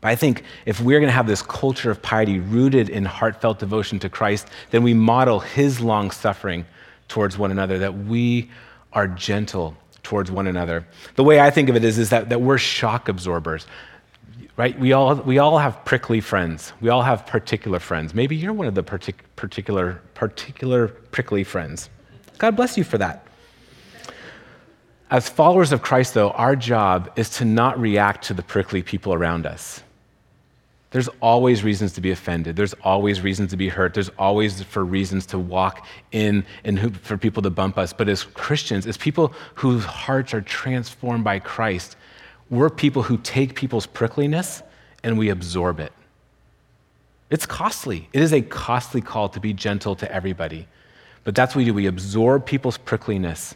But 0.00 0.08
I 0.08 0.16
think 0.16 0.44
if 0.66 0.80
we're 0.80 1.00
going 1.00 1.08
to 1.08 1.14
have 1.14 1.26
this 1.26 1.42
culture 1.42 1.90
of 1.90 2.00
piety 2.00 2.38
rooted 2.38 2.88
in 2.88 3.04
heartfelt 3.04 3.58
devotion 3.58 3.98
to 3.98 4.08
Christ, 4.08 4.48
then 4.70 4.82
we 4.82 4.94
model 4.94 5.40
his 5.40 5.80
long 5.80 6.10
suffering 6.10 6.64
towards 7.08 7.38
one 7.38 7.50
another, 7.50 7.78
that 7.78 7.96
we 7.96 8.50
are 8.92 9.08
gentle 9.08 9.76
towards 10.06 10.30
one 10.30 10.46
another. 10.46 10.86
The 11.16 11.24
way 11.24 11.40
I 11.40 11.50
think 11.50 11.68
of 11.68 11.74
it 11.74 11.82
is, 11.82 11.98
is 11.98 12.10
that, 12.10 12.28
that 12.28 12.40
we're 12.40 12.58
shock 12.58 13.08
absorbers, 13.08 13.66
right? 14.56 14.78
We 14.78 14.92
all, 14.92 15.16
we 15.16 15.38
all 15.38 15.58
have 15.58 15.84
prickly 15.84 16.20
friends. 16.20 16.72
We 16.80 16.90
all 16.90 17.02
have 17.02 17.26
particular 17.26 17.80
friends. 17.80 18.14
Maybe 18.14 18.36
you're 18.36 18.52
one 18.52 18.68
of 18.68 18.76
the 18.76 18.84
partic- 18.84 19.26
particular, 19.34 20.00
particular 20.14 20.88
prickly 20.88 21.42
friends. 21.42 21.90
God 22.38 22.54
bless 22.54 22.78
you 22.78 22.84
for 22.84 22.98
that. 22.98 23.26
As 25.10 25.28
followers 25.28 25.72
of 25.72 25.82
Christ, 25.82 26.14
though, 26.14 26.30
our 26.30 26.54
job 26.54 27.10
is 27.16 27.28
to 27.30 27.44
not 27.44 27.78
react 27.80 28.24
to 28.26 28.34
the 28.34 28.42
prickly 28.42 28.82
people 28.82 29.12
around 29.12 29.44
us. 29.44 29.82
There's 30.96 31.10
always 31.20 31.62
reasons 31.62 31.92
to 31.92 32.00
be 32.00 32.10
offended. 32.10 32.56
There's 32.56 32.72
always 32.82 33.20
reasons 33.20 33.50
to 33.50 33.56
be 33.58 33.68
hurt. 33.68 33.92
There's 33.92 34.08
always 34.18 34.62
for 34.62 34.82
reasons 34.82 35.26
to 35.26 35.38
walk 35.38 35.86
in 36.10 36.42
and 36.64 36.98
for 37.02 37.18
people 37.18 37.42
to 37.42 37.50
bump 37.50 37.76
us. 37.76 37.92
But 37.92 38.08
as 38.08 38.22
Christians, 38.22 38.86
as 38.86 38.96
people 38.96 39.34
whose 39.56 39.84
hearts 39.84 40.32
are 40.32 40.40
transformed 40.40 41.22
by 41.22 41.38
Christ, 41.38 41.96
we're 42.48 42.70
people 42.70 43.02
who 43.02 43.18
take 43.18 43.54
people's 43.54 43.86
prickliness 43.86 44.62
and 45.04 45.18
we 45.18 45.28
absorb 45.28 45.80
it. 45.80 45.92
It's 47.28 47.44
costly. 47.44 48.08
It 48.14 48.22
is 48.22 48.32
a 48.32 48.40
costly 48.40 49.02
call 49.02 49.28
to 49.28 49.38
be 49.38 49.52
gentle 49.52 49.96
to 49.96 50.10
everybody. 50.10 50.66
But 51.24 51.34
that's 51.34 51.54
what 51.54 51.58
we 51.58 51.64
do. 51.66 51.74
We 51.74 51.88
absorb 51.88 52.46
people's 52.46 52.78
prickliness 52.78 53.54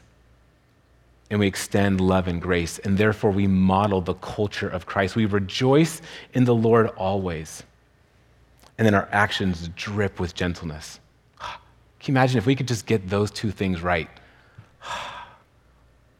and 1.31 1.39
we 1.39 1.47
extend 1.47 2.01
love 2.01 2.27
and 2.27 2.43
grace, 2.43 2.79
and 2.81 2.99
therefore 2.99 3.31
we 3.31 3.47
model 3.47 4.01
the 4.01 4.15
culture 4.15 4.69
of 4.69 4.85
Christ. 4.85 5.15
We 5.15 5.27
rejoice 5.27 6.03
in 6.35 6.45
the 6.45 6.55
Lord 6.55 6.89
always, 6.89 7.63
and 8.77 8.85
then 8.85 8.95
our 8.95 9.09
actions 9.13 9.69
drip 9.77 10.19
with 10.19 10.35
gentleness. 10.35 10.99
Can 11.39 12.15
you 12.15 12.19
imagine 12.19 12.39
if 12.39 12.47
we 12.47 12.57
could 12.57 12.67
just 12.67 12.87
get 12.87 13.09
those 13.09 13.31
two 13.31 13.51
things 13.51 13.81
right? 13.81 14.09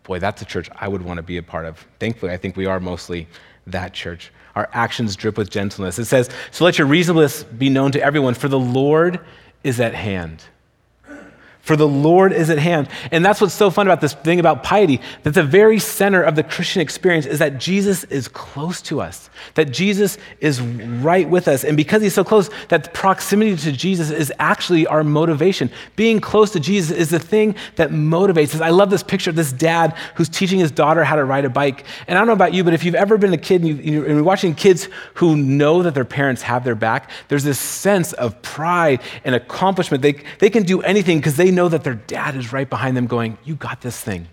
Boy, 0.05 0.19
that's 0.19 0.43
a 0.43 0.45
church 0.45 0.69
I 0.77 0.87
would 0.87 1.03
want 1.03 1.17
to 1.17 1.23
be 1.23 1.39
a 1.39 1.43
part 1.43 1.65
of. 1.65 1.85
Thankfully, 1.99 2.33
I 2.33 2.37
think 2.37 2.57
we 2.57 2.67
are 2.67 2.79
mostly 2.79 3.27
that 3.67 3.93
church. 3.93 4.33
Our 4.55 4.69
actions 4.73 5.17
drip 5.17 5.39
with 5.39 5.51
gentleness. 5.51 5.99
It 5.99 6.05
says, 6.05 6.29
So 6.51 6.65
let 6.65 6.79
your 6.79 6.87
reasonableness 6.87 7.45
be 7.45 7.69
known 7.69 7.93
to 7.93 8.03
everyone, 8.03 8.35
for 8.35 8.49
the 8.49 8.59
Lord 8.59 9.21
is 9.65 9.81
at 9.81 9.95
hand 9.95 10.45
for 11.71 11.77
the 11.77 11.87
Lord 11.87 12.33
is 12.33 12.51
at 12.51 12.59
hand. 12.59 12.89
And 13.13 13.25
that's 13.25 13.41
what's 13.41 13.55
so 13.55 13.71
fun 13.71 13.87
about 13.87 14.01
this 14.01 14.13
thing 14.13 14.41
about 14.41 14.65
piety, 14.65 15.01
that 15.23 15.35
the 15.35 15.45
very 15.45 15.79
center 15.79 16.21
of 16.21 16.35
the 16.35 16.43
Christian 16.43 16.83
experience 16.83 17.27
is 17.27 17.39
that 17.39 17.59
Jesus 17.59 18.03
is 18.03 18.27
close 18.27 18.83
to 18.83 19.01
us, 19.01 19.31
that 19.55 19.71
Jesus 19.71 20.19
is 20.41 20.61
right 20.61 21.31
with 21.31 21.47
us. 21.47 21.63
And 21.63 21.77
because 21.77 22.03
he's 22.03 22.13
so 22.13 22.25
close, 22.25 22.51
that 22.71 22.93
proximity 22.93 23.55
to 23.55 23.71
Jesus 23.71 24.11
is 24.11 24.33
actually 24.41 24.89
our 24.89 25.05
motivation. 25.05 25.71
Being 25.95 26.19
close 26.19 26.51
to 26.55 26.59
Jesus 26.59 26.91
is 26.91 27.11
the 27.11 27.21
thing 27.21 27.55
that 27.77 27.91
motivates 27.91 28.53
us. 28.53 28.61
I 28.61 28.71
love 28.71 28.91
this 28.91 29.05
picture 29.05 29.31
of 29.31 29.37
this 29.37 29.53
dad 29.53 29.97
who's 30.17 30.29
teaching 30.29 30.59
his 30.59 30.73
daughter 30.73 31.05
how 31.05 31.15
to 31.15 31.25
ride 31.25 31.45
a 31.45 31.51
bike. 31.51 31.87
And 32.09 32.19
I 32.19 32.21
don't 32.21 32.27
know 32.27 32.33
about 32.33 32.53
you, 32.53 32.65
but 32.65 32.75
if 32.75 32.83
you've 32.83 32.97
ever 32.97 33.17
been 33.17 33.33
a 33.33 33.39
kid 33.39 33.63
and, 33.63 33.85
you, 33.85 34.19
are 34.19 34.25
watching 34.25 34.57
kids 34.57 34.89
who 35.15 35.37
know 35.37 35.85
that 35.85 35.95
their 35.95 36.05
parents 36.05 36.43
have 36.43 36.65
their 36.65 36.75
back, 36.75 37.13
there's 37.29 37.45
this 37.45 37.61
sense 37.61 38.13
of 38.15 38.43
pride 38.43 39.01
and 39.23 39.37
accomplishment. 39.37 40.03
They, 40.03 40.25
they 40.41 40.51
can 40.51 40.65
do 40.65 40.83
anything 40.83 41.19
because 41.19 41.37
they 41.37 41.53
know 41.53 41.60
that 41.69 41.85
their 41.85 41.95
dad 41.95 42.37
is 42.37 42.53
right 42.53 42.69
behind 42.69 42.97
them 42.97 43.07
going, 43.07 43.39
You 43.45 43.55
got 43.55 43.81
this 43.81 44.01
thing. 44.01 44.29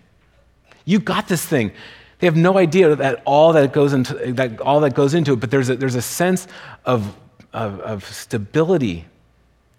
You 0.84 0.98
got 0.98 1.28
this 1.28 1.44
thing. 1.44 1.72
They 2.18 2.26
have 2.26 2.36
no 2.36 2.58
idea 2.58 2.96
that 2.96 3.22
all 3.24 3.52
that 3.52 3.72
goes 3.72 3.92
into, 3.92 4.14
that, 4.32 4.60
all 4.60 4.80
that 4.80 4.94
goes 4.94 5.14
into 5.14 5.34
it, 5.34 5.40
but 5.40 5.50
there's 5.50 5.68
a, 5.68 5.76
there's 5.76 5.94
a 5.94 6.02
sense 6.02 6.48
of, 6.84 7.14
of, 7.52 7.80
of 7.80 8.04
stability. 8.04 9.04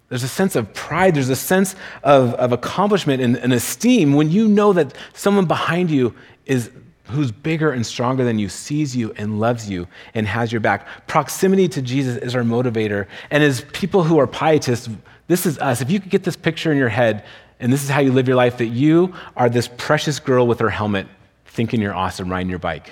There's 0.07 0.23
a 0.23 0.29
sense 0.29 0.55
of 0.55 0.73
pride. 0.73 1.15
There's 1.15 1.29
a 1.29 1.35
sense 1.35 1.75
of, 2.03 2.33
of 2.35 2.51
accomplishment 2.51 3.21
and, 3.21 3.38
and 3.38 3.53
esteem 3.53 4.13
when 4.13 4.31
you 4.31 4.47
know 4.47 4.73
that 4.73 4.95
someone 5.13 5.45
behind 5.45 5.91
you 5.91 6.15
is 6.45 6.71
who's 7.05 7.31
bigger 7.31 7.71
and 7.71 7.85
stronger 7.85 8.23
than 8.23 8.39
you 8.39 8.49
sees 8.49 8.95
you 8.95 9.12
and 9.13 9.39
loves 9.39 9.69
you 9.69 9.88
and 10.13 10.27
has 10.27 10.51
your 10.51 10.62
back. 10.62 10.88
Proximity 11.07 11.67
to 11.69 11.81
Jesus 11.81 12.17
is 12.17 12.35
our 12.35 12.43
motivator. 12.43 13.07
And 13.31 13.43
as 13.43 13.62
people 13.73 14.03
who 14.03 14.19
are 14.19 14.27
pietists, 14.27 14.89
this 15.29 15.45
is 15.45 15.59
us. 15.59 15.79
If 15.79 15.91
you 15.91 15.99
could 15.99 16.09
get 16.09 16.23
this 16.23 16.35
picture 16.35 16.71
in 16.71 16.77
your 16.77 16.89
head, 16.89 17.23
and 17.59 17.71
this 17.71 17.83
is 17.83 17.89
how 17.89 18.01
you 18.01 18.11
live 18.11 18.27
your 18.27 18.35
life, 18.35 18.57
that 18.57 18.65
you 18.65 19.13
are 19.37 19.47
this 19.47 19.69
precious 19.77 20.19
girl 20.19 20.47
with 20.47 20.59
her 20.59 20.71
helmet 20.71 21.07
thinking 21.45 21.81
you're 21.81 21.93
awesome 21.93 22.29
riding 22.29 22.49
your 22.49 22.57
bike. 22.57 22.91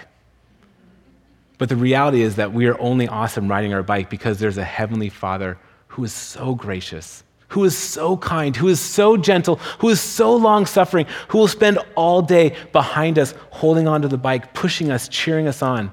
But 1.58 1.69
the 1.69 1.76
reality 1.76 2.21
is 2.21 2.36
that 2.36 2.54
we 2.54 2.67
are 2.67 2.80
only 2.80 3.08
awesome 3.08 3.47
riding 3.47 3.73
our 3.73 3.82
bike 3.82 4.12
because 4.12 4.38
there's 4.38 4.60
a 4.60 4.63
heavenly 4.63 5.10
Father 5.10 5.58
who 5.88 6.04
is 6.04 6.13
so 6.13 6.54
gracious, 6.54 7.23
who 7.47 7.63
is 7.63 7.76
so 7.76 8.15
kind, 8.17 8.56
who 8.56 8.67
is 8.67 8.80
so 8.80 9.17
gentle, 9.17 9.56
who 9.80 9.89
is 9.89 10.00
so 10.00 10.36
long 10.36 10.67
suffering, 10.67 11.08
who 11.30 11.39
will 11.39 11.47
spend 11.47 11.80
all 11.95 12.21
day 12.21 12.56
behind 12.71 13.17
us, 13.17 13.34
holding 13.50 13.88
onto 13.88 14.08
the 14.08 14.17
bike, 14.17 14.54
pushing 14.54 14.91
us, 14.91 15.08
cheering 15.08 15.47
us 15.47 15.63
on. 15.63 15.91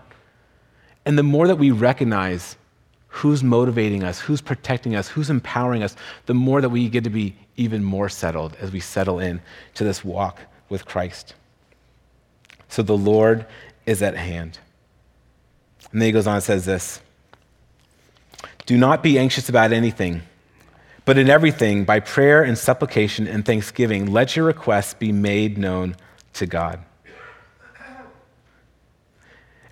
And 1.06 1.16
the 1.16 1.22
more 1.22 1.46
that 1.48 1.56
we 1.56 1.70
recognize 1.70 2.58
who's 3.14 3.44
motivating 3.44 4.02
us, 4.02 4.18
who's 4.18 4.40
protecting 4.40 4.96
us, 4.96 5.06
who's 5.06 5.30
empowering 5.30 5.84
us, 5.84 5.94
the 6.26 6.34
more 6.34 6.60
that 6.60 6.70
we 6.70 6.88
get 6.88 7.04
to 7.04 7.10
be 7.10 7.36
even 7.56 7.84
more 7.84 8.08
settled 8.08 8.56
as 8.60 8.72
we 8.72 8.80
settle 8.80 9.20
in 9.20 9.40
to 9.74 9.84
this 9.84 10.04
walk 10.04 10.40
with 10.68 10.84
Christ. 10.84 11.34
So 12.68 12.82
the 12.82 12.96
Lord 12.96 13.46
is 13.86 14.02
at 14.02 14.16
hand. 14.16 14.58
And 15.92 16.00
then 16.00 16.06
he 16.06 16.12
goes 16.12 16.26
on 16.26 16.34
and 16.34 16.42
says 16.42 16.64
this 16.64 17.00
Do 18.66 18.76
not 18.76 19.00
be 19.00 19.16
anxious 19.16 19.48
about 19.48 19.72
anything, 19.72 20.22
but 21.04 21.16
in 21.16 21.30
everything, 21.30 21.84
by 21.84 22.00
prayer 22.00 22.42
and 22.42 22.58
supplication 22.58 23.28
and 23.28 23.44
thanksgiving, 23.44 24.12
let 24.12 24.34
your 24.34 24.44
requests 24.44 24.94
be 24.94 25.12
made 25.12 25.56
known 25.56 25.94
to 26.32 26.46
God. 26.46 26.80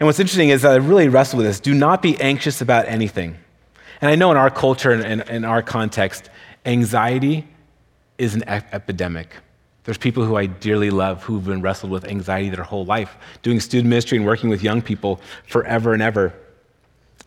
And 0.02 0.08
what's 0.08 0.18
interesting 0.18 0.48
is 0.48 0.64
I 0.64 0.74
really 0.78 1.08
wrestle 1.08 1.36
with 1.36 1.46
this. 1.46 1.60
Do 1.60 1.72
not 1.74 2.02
be 2.02 2.20
anxious 2.20 2.60
about 2.60 2.88
anything. 2.88 3.36
And 4.00 4.10
I 4.10 4.16
know 4.16 4.32
in 4.32 4.36
our 4.36 4.50
culture 4.50 4.90
and 4.90 5.22
in 5.28 5.44
our 5.44 5.62
context, 5.62 6.28
anxiety 6.66 7.46
is 8.18 8.34
an 8.34 8.42
epidemic. 8.48 9.28
There's 9.84 9.98
people 9.98 10.24
who 10.24 10.34
I 10.34 10.46
dearly 10.46 10.90
love 10.90 11.22
who've 11.22 11.44
been 11.44 11.62
wrestled 11.62 11.92
with 11.92 12.04
anxiety 12.04 12.50
their 12.50 12.64
whole 12.64 12.84
life, 12.84 13.16
doing 13.42 13.60
student 13.60 13.90
ministry 13.90 14.18
and 14.18 14.26
working 14.26 14.50
with 14.50 14.60
young 14.60 14.82
people 14.82 15.20
forever 15.46 15.92
and 15.92 16.02
ever. 16.02 16.34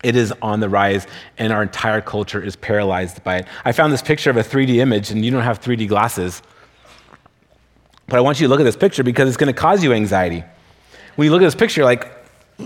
It 0.04 0.18
is 0.18 0.34
on 0.42 0.60
the 0.60 0.68
rise, 0.68 1.08
and 1.38 1.54
our 1.54 1.64
entire 1.64 2.02
culture 2.02 2.44
is 2.44 2.58
paralyzed 2.58 3.24
by 3.24 3.38
it. 3.38 3.48
I 3.64 3.72
found 3.72 3.94
this 3.94 4.02
picture 4.02 4.30
of 4.30 4.36
a 4.36 4.44
3D 4.44 4.80
image, 4.82 5.12
and 5.12 5.24
you 5.24 5.32
don't 5.32 5.44
have 5.44 5.62
3D 5.62 5.88
glasses. 5.88 6.42
But 8.08 8.18
I 8.18 8.20
want 8.20 8.42
you 8.42 8.48
to 8.48 8.52
look 8.52 8.60
at 8.60 8.66
this 8.66 8.76
picture 8.76 9.02
because 9.02 9.30
it's 9.30 9.38
going 9.38 9.48
to 9.48 9.58
cause 9.58 9.82
you 9.82 9.94
anxiety. 9.94 10.44
When 11.16 11.26
you 11.26 11.32
look 11.32 11.42
at 11.42 11.46
this 11.46 11.56
picture, 11.56 11.86
like, 11.86 12.12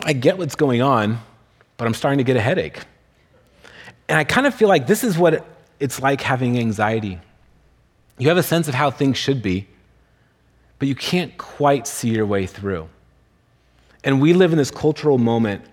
I 0.03 0.13
get 0.13 0.37
what's 0.37 0.55
going 0.55 0.81
on, 0.81 1.19
but 1.77 1.87
I'm 1.87 1.93
starting 1.93 2.19
to 2.19 2.23
get 2.23 2.37
a 2.37 2.41
headache. 2.41 2.79
And 4.07 4.17
I 4.17 4.23
kind 4.23 4.47
of 4.47 4.53
feel 4.53 4.67
like 4.67 4.87
this 4.87 5.03
is 5.03 5.17
what 5.17 5.45
it's 5.79 6.01
like 6.01 6.21
having 6.21 6.57
anxiety. 6.57 7.19
You 8.17 8.27
have 8.27 8.37
a 8.37 8.43
sense 8.43 8.67
of 8.67 8.73
how 8.73 8.91
things 8.91 9.17
should 9.17 9.41
be, 9.41 9.67
but 10.77 10.87
you 10.87 10.95
can't 10.95 11.37
quite 11.37 11.87
see 11.87 12.09
your 12.09 12.25
way 12.25 12.45
through. 12.45 12.89
And 14.03 14.21
we 14.21 14.33
live 14.33 14.51
in 14.51 14.57
this 14.57 14.71
cultural 14.71 15.17
moment 15.17 15.63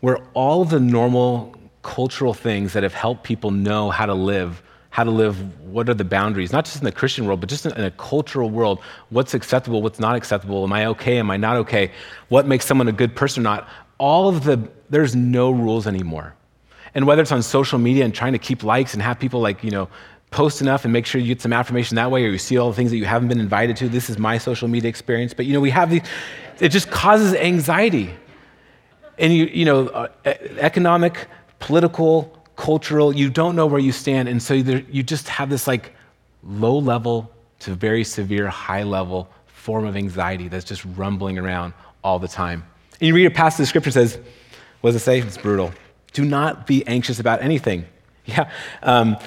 where 0.00 0.18
all 0.34 0.64
the 0.64 0.80
normal 0.80 1.54
cultural 1.82 2.34
things 2.34 2.72
that 2.72 2.82
have 2.82 2.94
helped 2.94 3.24
people 3.24 3.50
know 3.50 3.90
how 3.90 4.06
to 4.06 4.14
live, 4.14 4.62
how 4.94 5.02
to 5.02 5.10
live, 5.10 5.36
what 5.64 5.88
are 5.88 5.94
the 5.94 6.04
boundaries, 6.04 6.52
not 6.52 6.64
just 6.64 6.76
in 6.76 6.84
the 6.84 6.92
Christian 6.92 7.26
world, 7.26 7.40
but 7.40 7.48
just 7.48 7.66
in, 7.66 7.72
a 7.72 7.90
cultural 7.90 8.48
world, 8.48 8.78
what's 9.10 9.34
acceptable, 9.34 9.82
what's 9.82 9.98
not 9.98 10.14
acceptable, 10.14 10.62
am 10.62 10.72
I 10.72 10.86
okay, 10.86 11.18
am 11.18 11.32
I 11.32 11.36
not 11.36 11.56
okay, 11.56 11.90
what 12.28 12.46
makes 12.46 12.64
someone 12.64 12.86
a 12.86 12.92
good 12.92 13.16
person 13.16 13.42
or 13.42 13.50
not, 13.50 13.68
all 13.98 14.28
of 14.28 14.44
the, 14.44 14.70
there's 14.90 15.16
no 15.16 15.50
rules 15.50 15.88
anymore. 15.88 16.36
And 16.94 17.08
whether 17.08 17.22
it's 17.22 17.32
on 17.32 17.42
social 17.42 17.76
media 17.76 18.04
and 18.04 18.14
trying 18.14 18.34
to 18.34 18.38
keep 18.38 18.62
likes 18.62 18.94
and 18.94 19.02
have 19.02 19.18
people 19.18 19.40
like, 19.40 19.64
you 19.64 19.72
know, 19.72 19.88
post 20.30 20.60
enough 20.60 20.84
and 20.84 20.92
make 20.92 21.06
sure 21.06 21.20
you 21.20 21.26
get 21.26 21.42
some 21.42 21.52
affirmation 21.52 21.96
that 21.96 22.12
way 22.12 22.24
or 22.24 22.28
you 22.28 22.38
see 22.38 22.56
all 22.56 22.70
the 22.70 22.76
things 22.76 22.92
that 22.92 22.98
you 22.98 23.04
haven't 23.04 23.26
been 23.26 23.40
invited 23.40 23.76
to. 23.78 23.88
This 23.88 24.08
is 24.08 24.16
my 24.16 24.38
social 24.38 24.68
media 24.68 24.88
experience. 24.88 25.34
But, 25.34 25.46
you 25.46 25.54
know, 25.54 25.60
we 25.60 25.70
have 25.70 25.90
these, 25.90 26.02
it 26.60 26.68
just 26.68 26.88
causes 26.92 27.34
anxiety. 27.34 28.10
And, 29.18 29.32
you, 29.34 29.46
you 29.46 29.64
know, 29.64 29.88
uh, 29.88 30.08
economic, 30.24 31.26
political, 31.58 32.43
cultural, 32.56 33.14
you 33.14 33.30
don't 33.30 33.56
know 33.56 33.66
where 33.66 33.80
you 33.80 33.92
stand. 33.92 34.28
And 34.28 34.42
so 34.42 34.62
there, 34.62 34.82
you 34.90 35.02
just 35.02 35.28
have 35.28 35.50
this 35.50 35.66
like 35.66 35.94
low 36.42 36.78
level 36.78 37.30
to 37.60 37.74
very 37.74 38.04
severe 38.04 38.48
high 38.48 38.82
level 38.82 39.28
form 39.46 39.86
of 39.86 39.96
anxiety 39.96 40.48
that's 40.48 40.64
just 40.64 40.84
rumbling 40.96 41.38
around 41.38 41.72
all 42.02 42.18
the 42.18 42.28
time. 42.28 42.64
And 43.00 43.08
you 43.08 43.14
read 43.14 43.26
a 43.26 43.30
passage 43.30 43.64
of 43.64 43.68
scripture 43.68 43.90
says, 43.90 44.18
what 44.80 44.92
does 44.92 45.00
it 45.00 45.04
say? 45.04 45.20
It's 45.20 45.38
brutal. 45.38 45.72
Do 46.12 46.24
not 46.24 46.66
be 46.66 46.86
anxious 46.86 47.18
about 47.20 47.42
anything. 47.42 47.86
Yeah. 48.26 48.50
Um, 48.82 49.18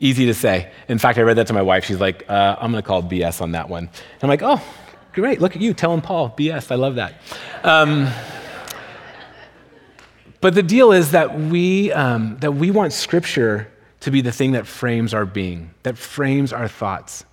easy 0.00 0.26
to 0.26 0.34
say. 0.34 0.72
In 0.88 0.98
fact, 0.98 1.18
I 1.18 1.22
read 1.22 1.36
that 1.36 1.46
to 1.46 1.52
my 1.52 1.62
wife. 1.62 1.84
She's 1.84 2.00
like, 2.00 2.24
uh, 2.28 2.56
I'm 2.58 2.72
going 2.72 2.82
to 2.82 2.86
call 2.86 3.00
BS 3.00 3.40
on 3.40 3.52
that 3.52 3.68
one. 3.68 3.84
And 3.84 4.22
I'm 4.22 4.28
like, 4.28 4.42
oh, 4.42 4.60
great. 5.12 5.40
Look 5.40 5.54
at 5.54 5.62
you 5.62 5.72
telling 5.72 6.00
Paul 6.00 6.34
BS. 6.36 6.72
I 6.72 6.74
love 6.74 6.96
that. 6.96 7.14
Um, 7.62 8.08
but 10.40 10.54
the 10.54 10.62
deal 10.62 10.92
is 10.92 11.10
that 11.12 11.38
we, 11.38 11.92
um, 11.92 12.38
that 12.38 12.52
we 12.52 12.70
want 12.70 12.92
Scripture 12.92 13.70
to 14.00 14.10
be 14.10 14.20
the 14.20 14.32
thing 14.32 14.52
that 14.52 14.66
frames 14.66 15.12
our 15.12 15.26
being, 15.26 15.74
that 15.82 15.98
frames 15.98 16.52
our 16.52 16.68
thoughts. 16.68 17.24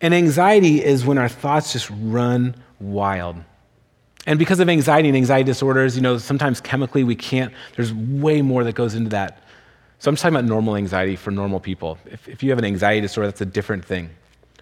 And 0.00 0.14
anxiety 0.14 0.84
is 0.84 1.04
when 1.04 1.18
our 1.18 1.28
thoughts 1.28 1.72
just 1.72 1.90
run 1.90 2.54
wild. 2.78 3.36
And 4.26 4.38
because 4.38 4.60
of 4.60 4.68
anxiety 4.68 5.08
and 5.08 5.16
anxiety 5.16 5.44
disorders, 5.44 5.96
you 5.96 6.02
know, 6.02 6.18
sometimes 6.18 6.60
chemically 6.60 7.04
we 7.04 7.16
can't, 7.16 7.52
there's 7.76 7.92
way 7.92 8.42
more 8.42 8.64
that 8.64 8.74
goes 8.74 8.94
into 8.94 9.10
that. 9.10 9.42
So 9.98 10.08
I'm 10.08 10.14
just 10.14 10.22
talking 10.22 10.36
about 10.36 10.48
normal 10.48 10.76
anxiety 10.76 11.16
for 11.16 11.30
normal 11.30 11.60
people. 11.60 11.98
If, 12.06 12.28
if 12.28 12.42
you 12.42 12.50
have 12.50 12.58
an 12.58 12.64
anxiety 12.64 13.00
disorder, 13.00 13.28
that's 13.28 13.40
a 13.40 13.46
different 13.46 13.84
thing. 13.84 14.10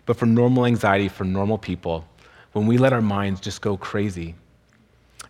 But 0.07 0.17
for 0.17 0.27
normal 0.27 0.67
anxiety 0.67 1.09
for 1.09 1.25
normal 1.25 1.59
people, 1.59 2.05
when 2.53 2.67
we 2.67 2.79
let 2.79 2.93
our 2.93 3.01
minds 3.01 3.41
just 3.41 3.61
go 3.61 3.77
crazy, 3.77 4.35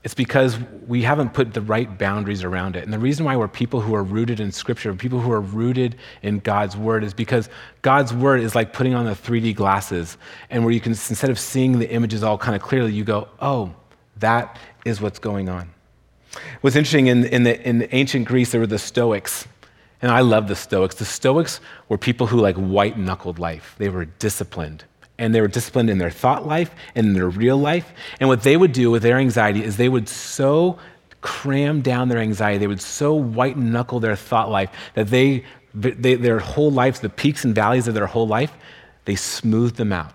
it's 0.05 0.15
because 0.15 0.59
we 0.89 1.03
haven't 1.03 1.33
put 1.33 1.55
the 1.55 1.61
right 1.61 1.97
boundaries 1.97 2.43
around 2.43 2.75
it. 2.75 2.83
And 2.83 2.93
the 2.93 2.99
reason 2.99 3.25
why 3.25 3.37
we're 3.37 3.47
people 3.47 3.81
who 3.81 3.95
are 3.95 4.03
rooted 4.03 4.41
in 4.41 4.51
Scripture, 4.51 4.93
people 4.95 5.21
who 5.21 5.31
are 5.31 5.41
rooted 5.41 5.97
in 6.23 6.41
God's 6.41 6.77
Word, 6.77 7.05
is 7.05 7.15
because 7.15 7.49
God's 7.83 8.13
Word 8.13 8.41
is 8.41 8.55
like 8.57 8.73
putting 8.73 8.95
on 8.95 9.07
the 9.07 9.13
3D 9.13 9.55
glasses, 9.55 10.19
and 10.51 10.65
where 10.65 10.75
you 10.75 10.81
can, 10.81 10.91
instead 10.91 11.31
of 11.31 11.39
seeing 11.39 11.79
the 11.79 11.89
images 11.91 12.25
all 12.25 12.37
kind 12.37 12.57
of 12.57 12.63
clearly, 12.63 12.93
you 12.93 13.05
go, 13.05 13.29
oh, 13.41 13.73
that 14.19 14.59
is 14.85 15.01
what's 15.01 15.21
going 15.21 15.49
on. 15.49 15.71
What's 16.63 16.77
interesting 16.77 17.07
in, 17.07 17.25
in, 17.27 17.45
the, 17.45 17.69
in 17.69 17.89
ancient 17.93 18.27
Greece, 18.27 18.51
there 18.51 18.61
were 18.61 18.67
the 18.67 18.79
Stoics. 18.79 19.47
And 20.01 20.11
I 20.11 20.21
love 20.21 20.49
the 20.49 20.57
Stoics. 20.57 20.97
The 20.97 21.05
Stoics 21.05 21.61
were 21.89 21.99
people 21.99 22.27
who 22.27 22.41
like 22.41 22.57
white 22.57 22.99
knuckled 22.99 23.39
life. 23.39 23.77
They 23.79 23.89
were 23.89 24.07
disciplined. 24.07 24.85
And 25.19 25.35
they 25.35 25.41
were 25.41 25.49
disciplined 25.49 25.91
in 25.91 25.99
their 25.99 26.11
thought 26.11 26.47
life 26.47 26.75
and 26.95 27.09
in 27.09 27.13
their 27.13 27.29
real 27.29 27.57
life. 27.57 27.93
And 28.19 28.29
what 28.29 28.43
they 28.43 28.57
would 28.57 28.73
do 28.73 28.91
with 28.91 29.03
their 29.03 29.19
anxiety 29.19 29.63
is 29.63 29.77
they 29.77 29.89
would 29.89 30.09
so 30.09 30.79
cram 31.23 31.81
down 31.81 32.09
their 32.09 32.19
anxiety, 32.19 32.59
they 32.59 32.67
would 32.67 32.81
so 32.81 33.15
white 33.15 33.57
knuckle 33.57 34.01
their 34.01 34.17
thought 34.17 34.51
life 34.51 34.71
that 34.95 35.07
they, 35.09 35.45
they, 35.75 36.17
their 36.17 36.41
whole 36.41 36.71
lives, 36.71 37.01
the 37.01 37.09
peaks 37.09 37.45
and 37.45 37.55
valleys 37.55 37.89
of 37.89 37.95
their 37.95 38.07
whole 38.07 38.27
life, 38.27 38.53
they 39.05 39.15
smoothed 39.15 39.77
them 39.77 39.93
out. 39.93 40.13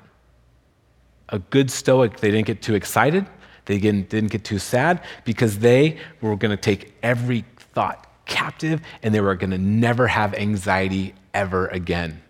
A 1.29 1.39
good 1.39 1.71
Stoic, 1.71 2.17
they 2.19 2.29
didn't 2.29 2.47
get 2.47 2.61
too 2.61 2.75
excited, 2.75 3.25
they 3.65 3.79
didn't, 3.79 4.09
didn't 4.09 4.31
get 4.31 4.43
too 4.43 4.59
sad 4.59 5.01
because 5.25 5.59
they 5.59 5.97
were 6.21 6.35
going 6.35 6.51
to 6.51 6.61
take 6.61 6.93
every 7.01 7.43
thought 7.57 8.05
captive 8.25 8.81
and 9.03 9.13
they 9.13 9.21
were 9.21 9.35
going 9.35 9.51
to 9.51 9.57
never 9.57 10.07
have 10.07 10.33
anxiety 10.35 11.13
ever 11.33 11.67
again. 11.67 12.21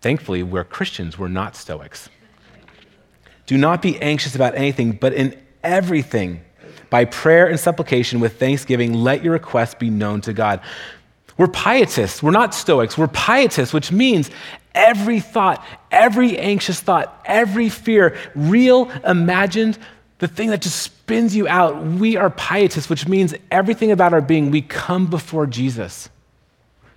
Thankfully, 0.00 0.42
we're 0.42 0.64
Christians, 0.64 1.18
we're 1.18 1.28
not 1.28 1.56
Stoics. 1.56 2.08
Do 3.46 3.56
not 3.56 3.82
be 3.82 4.00
anxious 4.00 4.34
about 4.34 4.54
anything, 4.54 4.92
but 4.92 5.12
in 5.12 5.36
everything, 5.62 6.40
by 6.90 7.04
prayer 7.04 7.46
and 7.46 7.58
supplication 7.58 8.20
with 8.20 8.38
thanksgiving, 8.38 8.94
let 8.94 9.24
your 9.24 9.32
requests 9.32 9.74
be 9.74 9.90
known 9.90 10.20
to 10.22 10.32
God. 10.32 10.60
We're 11.36 11.48
pietists. 11.48 12.22
We're 12.22 12.30
not 12.30 12.54
Stoics. 12.54 12.98
We're 12.98 13.08
pietists, 13.08 13.72
which 13.72 13.92
means 13.92 14.30
every 14.74 15.20
thought, 15.20 15.64
every 15.90 16.38
anxious 16.38 16.80
thought, 16.80 17.20
every 17.24 17.68
fear, 17.68 18.16
real, 18.34 18.90
imagined, 19.04 19.78
the 20.18 20.28
thing 20.28 20.50
that 20.50 20.62
just 20.62 20.80
spins 20.80 21.34
you 21.34 21.46
out. 21.46 21.82
We 21.82 22.16
are 22.16 22.30
pietists, 22.30 22.90
which 22.90 23.06
means 23.06 23.34
everything 23.50 23.92
about 23.92 24.12
our 24.12 24.20
being, 24.20 24.50
we 24.50 24.62
come 24.62 25.06
before 25.06 25.46
Jesus 25.46 26.08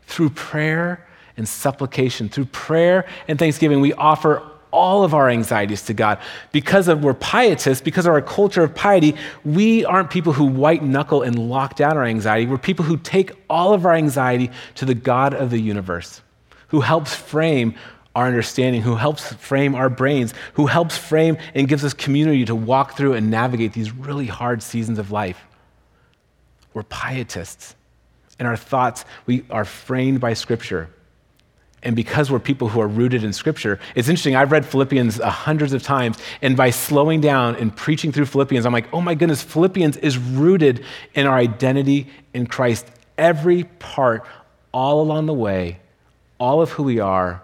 through 0.08 0.32
prayer 0.32 1.08
and 1.42 1.50
supplication. 1.50 2.30
Through 2.30 2.46
prayer 2.46 3.08
and 3.28 3.40
thanksgiving, 3.40 3.82
we 3.82 3.94
offer 3.94 4.44
all 4.70 5.04
of 5.04 5.16
our 5.16 5.28
anxieties 5.28 5.82
to 5.86 5.94
God. 5.96 6.20
Because 6.52 6.88
of 6.88 7.04
we're 7.04 7.16
pietists, 7.16 7.82
because 7.82 8.06
of 8.06 8.14
our 8.14 8.22
culture 8.22 8.64
of 8.64 8.76
piety, 8.76 9.16
we 9.44 9.84
aren't 9.86 10.12
people 10.12 10.34
who 10.34 10.46
white 10.46 10.84
knuckle 10.84 11.24
and 11.24 11.50
lock 11.50 11.76
down 11.76 11.98
our 11.98 12.06
anxiety. 12.06 12.46
We're 12.46 12.60
people 12.60 12.86
who 12.86 12.98
take 12.98 13.32
all 13.50 13.74
of 13.74 13.88
our 13.88 13.94
anxiety 13.94 14.52
to 14.76 14.86
the 14.86 14.94
God 14.94 15.34
of 15.34 15.50
the 15.50 15.60
universe, 15.60 16.22
who 16.68 16.82
helps 16.82 17.16
frame 17.16 17.74
our 18.16 18.28
understanding, 18.28 18.84
who 18.84 18.96
helps 18.96 19.34
frame 19.34 19.74
our 19.74 19.90
brains, 19.90 20.36
who 20.54 20.68
helps 20.68 20.96
frame 20.96 21.38
and 21.56 21.68
gives 21.68 21.84
us 21.84 21.94
community 21.96 22.46
to 22.46 22.54
walk 22.54 22.96
through 22.96 23.14
and 23.14 23.32
navigate 23.32 23.74
these 23.74 23.92
really 23.92 24.28
hard 24.28 24.62
seasons 24.62 25.00
of 25.00 25.10
life. 25.10 25.42
We're 26.76 26.84
pietists. 26.84 27.76
And 28.38 28.48
our 28.48 28.58
thoughts, 28.58 29.06
we 29.26 29.46
are 29.50 29.66
framed 29.66 30.20
by 30.20 30.34
Scripture. 30.34 30.90
And 31.84 31.96
because 31.96 32.30
we're 32.30 32.40
people 32.40 32.70
who 32.70 32.80
are 32.80 32.88
rooted 32.88 33.24
in 33.24 33.34
Scripture, 33.34 33.80
it's 33.96 34.08
interesting. 34.08 34.36
I've 34.36 34.52
read 34.52 34.66
Philippians 34.66 35.20
uh, 35.20 35.30
hundreds 35.30 35.74
of 35.74 35.82
times, 35.82 36.18
and 36.42 36.56
by 36.56 36.70
slowing 36.70 37.22
down 37.22 37.56
and 37.56 37.76
preaching 37.76 38.12
through 38.12 38.28
Philippians, 38.28 38.66
I'm 38.66 38.74
like, 38.74 38.94
oh 38.94 39.02
my 39.02 39.16
goodness, 39.16 39.42
Philippians 39.42 39.98
is 39.98 40.18
rooted 40.18 40.86
in 41.16 41.26
our 41.26 41.38
identity 41.38 42.08
in 42.34 42.46
Christ. 42.46 42.86
Every 43.18 43.64
part, 43.64 44.26
all 44.72 45.02
along 45.02 45.26
the 45.26 45.34
way, 45.34 45.80
all 46.40 46.62
of 46.62 46.72
who 46.72 46.84
we 46.84 47.00
are, 47.00 47.42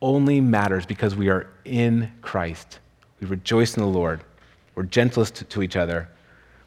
only 0.00 0.40
matters 0.40 0.86
because 0.86 1.14
we 1.14 1.28
are 1.28 1.46
in 1.64 2.10
Christ. 2.22 2.78
We 3.20 3.26
rejoice 3.26 3.76
in 3.76 3.82
the 3.82 3.88
Lord. 3.88 4.22
We're 4.74 4.84
gentlest 4.84 5.36
to, 5.36 5.44
to 5.44 5.62
each 5.62 5.76
other. 5.76 6.08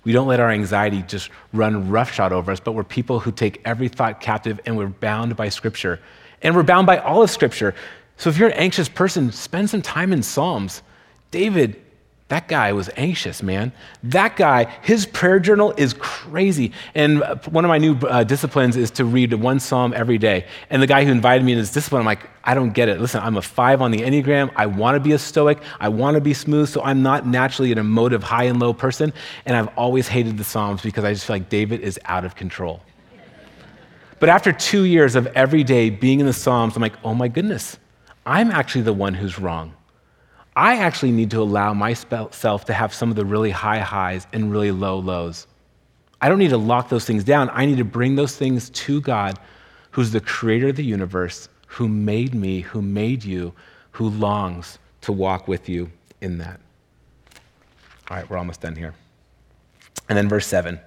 We 0.04 0.12
don't 0.12 0.28
let 0.28 0.40
our 0.40 0.50
anxiety 0.50 1.04
just 1.04 1.30
run 1.54 1.90
roughshod 1.90 2.34
over 2.34 2.52
us, 2.52 2.60
but 2.60 2.74
we're 2.74 2.84
people 2.84 3.20
who 3.20 3.32
take 3.32 3.62
every 3.64 3.88
thought 3.88 4.20
captive 4.20 4.60
and 4.66 4.78
we're 4.78 4.88
bound 4.88 5.36
by 5.36 5.50
Scripture. 5.50 6.00
And 6.42 6.56
we're 6.56 6.64
bound 6.64 6.88
by 6.88 6.98
all 6.98 7.22
of 7.22 7.30
Scripture. 7.30 7.76
So 8.18 8.30
if 8.30 8.38
you're 8.38 8.50
an 8.50 8.58
anxious 8.58 8.90
person, 8.90 9.32
spend 9.32 9.70
some 9.70 9.82
time 9.82 10.14
in 10.14 10.24
Psalms. 10.24 10.82
David 11.32 11.82
that 12.32 12.48
guy 12.48 12.72
was 12.72 12.90
anxious, 12.96 13.44
man. 13.44 13.74
That 14.04 14.38
guy, 14.38 14.64
his 14.84 15.06
prayer 15.06 15.38
journal 15.38 15.74
is 15.76 15.94
crazy. 16.00 16.72
And 16.96 17.20
one 17.50 17.66
of 17.66 17.70
my 17.70 17.78
new 17.78 17.98
uh, 17.98 18.24
disciplines 18.24 18.78
is 18.78 18.90
to 18.92 19.04
read 19.04 19.34
one 19.34 19.60
psalm 19.60 19.94
every 19.94 20.18
day. 20.18 20.46
And 20.70 20.82
the 20.82 20.88
guy 20.88 21.04
who 21.04 21.12
invited 21.12 21.44
me 21.44 21.52
in 21.52 21.58
this 21.58 21.74
discipline, 21.74 22.00
I'm 22.00 22.06
like, 22.06 22.30
I 22.46 22.54
don't 22.54 22.72
get 22.72 22.88
it. 22.88 23.02
Listen, 23.02 23.22
I'm 23.22 23.36
a 23.36 23.42
five 23.42 23.82
on 23.82 23.92
the 23.92 23.98
Enneagram. 23.98 24.50
I 24.56 24.66
want 24.68 24.96
to 24.96 25.02
be 25.02 25.12
a 25.12 25.20
stoic. 25.20 25.62
I 25.82 25.90
want 25.90 26.16
to 26.16 26.22
be 26.22 26.34
smooth. 26.34 26.70
So 26.70 26.82
I'm 26.82 27.04
not 27.04 27.28
naturally 27.28 27.74
an 27.74 27.78
emotive 27.78 28.24
high 28.24 28.46
and 28.46 28.62
low 28.62 28.72
person. 28.74 29.12
And 29.46 29.58
I've 29.58 29.68
always 29.78 30.08
hated 30.08 30.38
the 30.38 30.46
Psalms 30.46 30.82
because 30.82 31.04
I 31.04 31.12
just 31.12 31.26
feel 31.26 31.36
like 31.36 31.50
David 31.50 31.82
is 31.82 32.00
out 32.06 32.24
of 32.24 32.38
control. 32.38 32.80
But 34.22 34.30
after 34.30 34.52
two 34.52 34.84
years 34.84 35.16
of 35.16 35.26
every 35.28 35.64
day 35.64 35.90
being 35.90 36.20
in 36.20 36.28
the 36.28 36.32
Psalms, 36.32 36.76
I'm 36.76 36.82
like, 36.84 36.94
oh 37.04 37.16
my 37.16 37.28
goodness, 37.28 37.80
I'm 38.24 38.52
actually 38.52 38.84
the 38.84 38.94
one 38.94 39.16
who's 39.16 39.40
wrong. 39.40 39.74
I 40.56 40.78
actually 40.78 41.12
need 41.12 41.32
to 41.32 41.42
allow 41.42 41.74
myself 41.74 42.66
to 42.66 42.74
have 42.74 42.94
some 42.94 43.10
of 43.10 43.16
the 43.16 43.26
really 43.26 43.50
high 43.50 43.80
highs 43.80 44.28
and 44.32 44.52
really 44.52 44.70
low 44.70 45.00
lows. 45.00 45.48
I 46.22 46.30
don't 46.30 46.38
need 46.38 46.52
to 46.52 46.58
lock 46.58 46.88
those 46.88 47.04
things 47.04 47.24
down. 47.24 47.50
I 47.52 47.66
need 47.66 47.80
to 47.80 47.84
bring 47.84 48.14
those 48.16 48.36
things 48.36 48.70
to 48.70 49.02
God, 49.02 49.40
who's 49.90 50.12
the 50.12 50.22
creator 50.22 50.68
of 50.68 50.76
the 50.76 50.86
universe, 50.86 51.50
who 51.66 51.88
made 51.88 52.36
me, 52.36 52.60
who 52.62 52.84
made 52.84 53.24
you, 53.24 53.52
who 53.90 54.10
longs 54.10 54.78
to 55.02 55.12
walk 55.12 55.48
with 55.48 55.68
you 55.68 55.90
in 56.22 56.38
that. 56.38 56.60
All 58.12 58.18
right, 58.18 58.30
we're 58.30 58.38
almost 58.38 58.62
done 58.62 58.76
here. 58.76 58.94
And 60.10 60.16
then 60.16 60.30
verse 60.30 60.46
7 60.46 60.80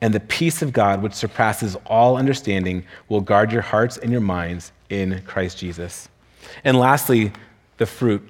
And 0.00 0.14
the 0.14 0.20
peace 0.20 0.62
of 0.62 0.72
God, 0.72 1.02
which 1.02 1.12
surpasses 1.12 1.76
all 1.86 2.16
understanding, 2.16 2.84
will 3.08 3.20
guard 3.20 3.52
your 3.52 3.62
hearts 3.62 3.98
and 3.98 4.10
your 4.10 4.20
minds 4.20 4.72
in 4.88 5.22
Christ 5.26 5.58
Jesus. 5.58 6.08
And 6.64 6.78
lastly, 6.78 7.32
the 7.76 7.86
fruit. 7.86 8.26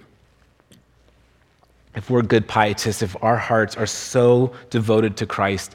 if 1.94 2.08
we're 2.08 2.22
good 2.22 2.46
pietists, 2.46 3.02
if 3.02 3.16
our 3.22 3.36
hearts 3.36 3.76
are 3.76 3.86
so 3.86 4.52
devoted 4.70 5.16
to 5.18 5.26
Christ, 5.26 5.74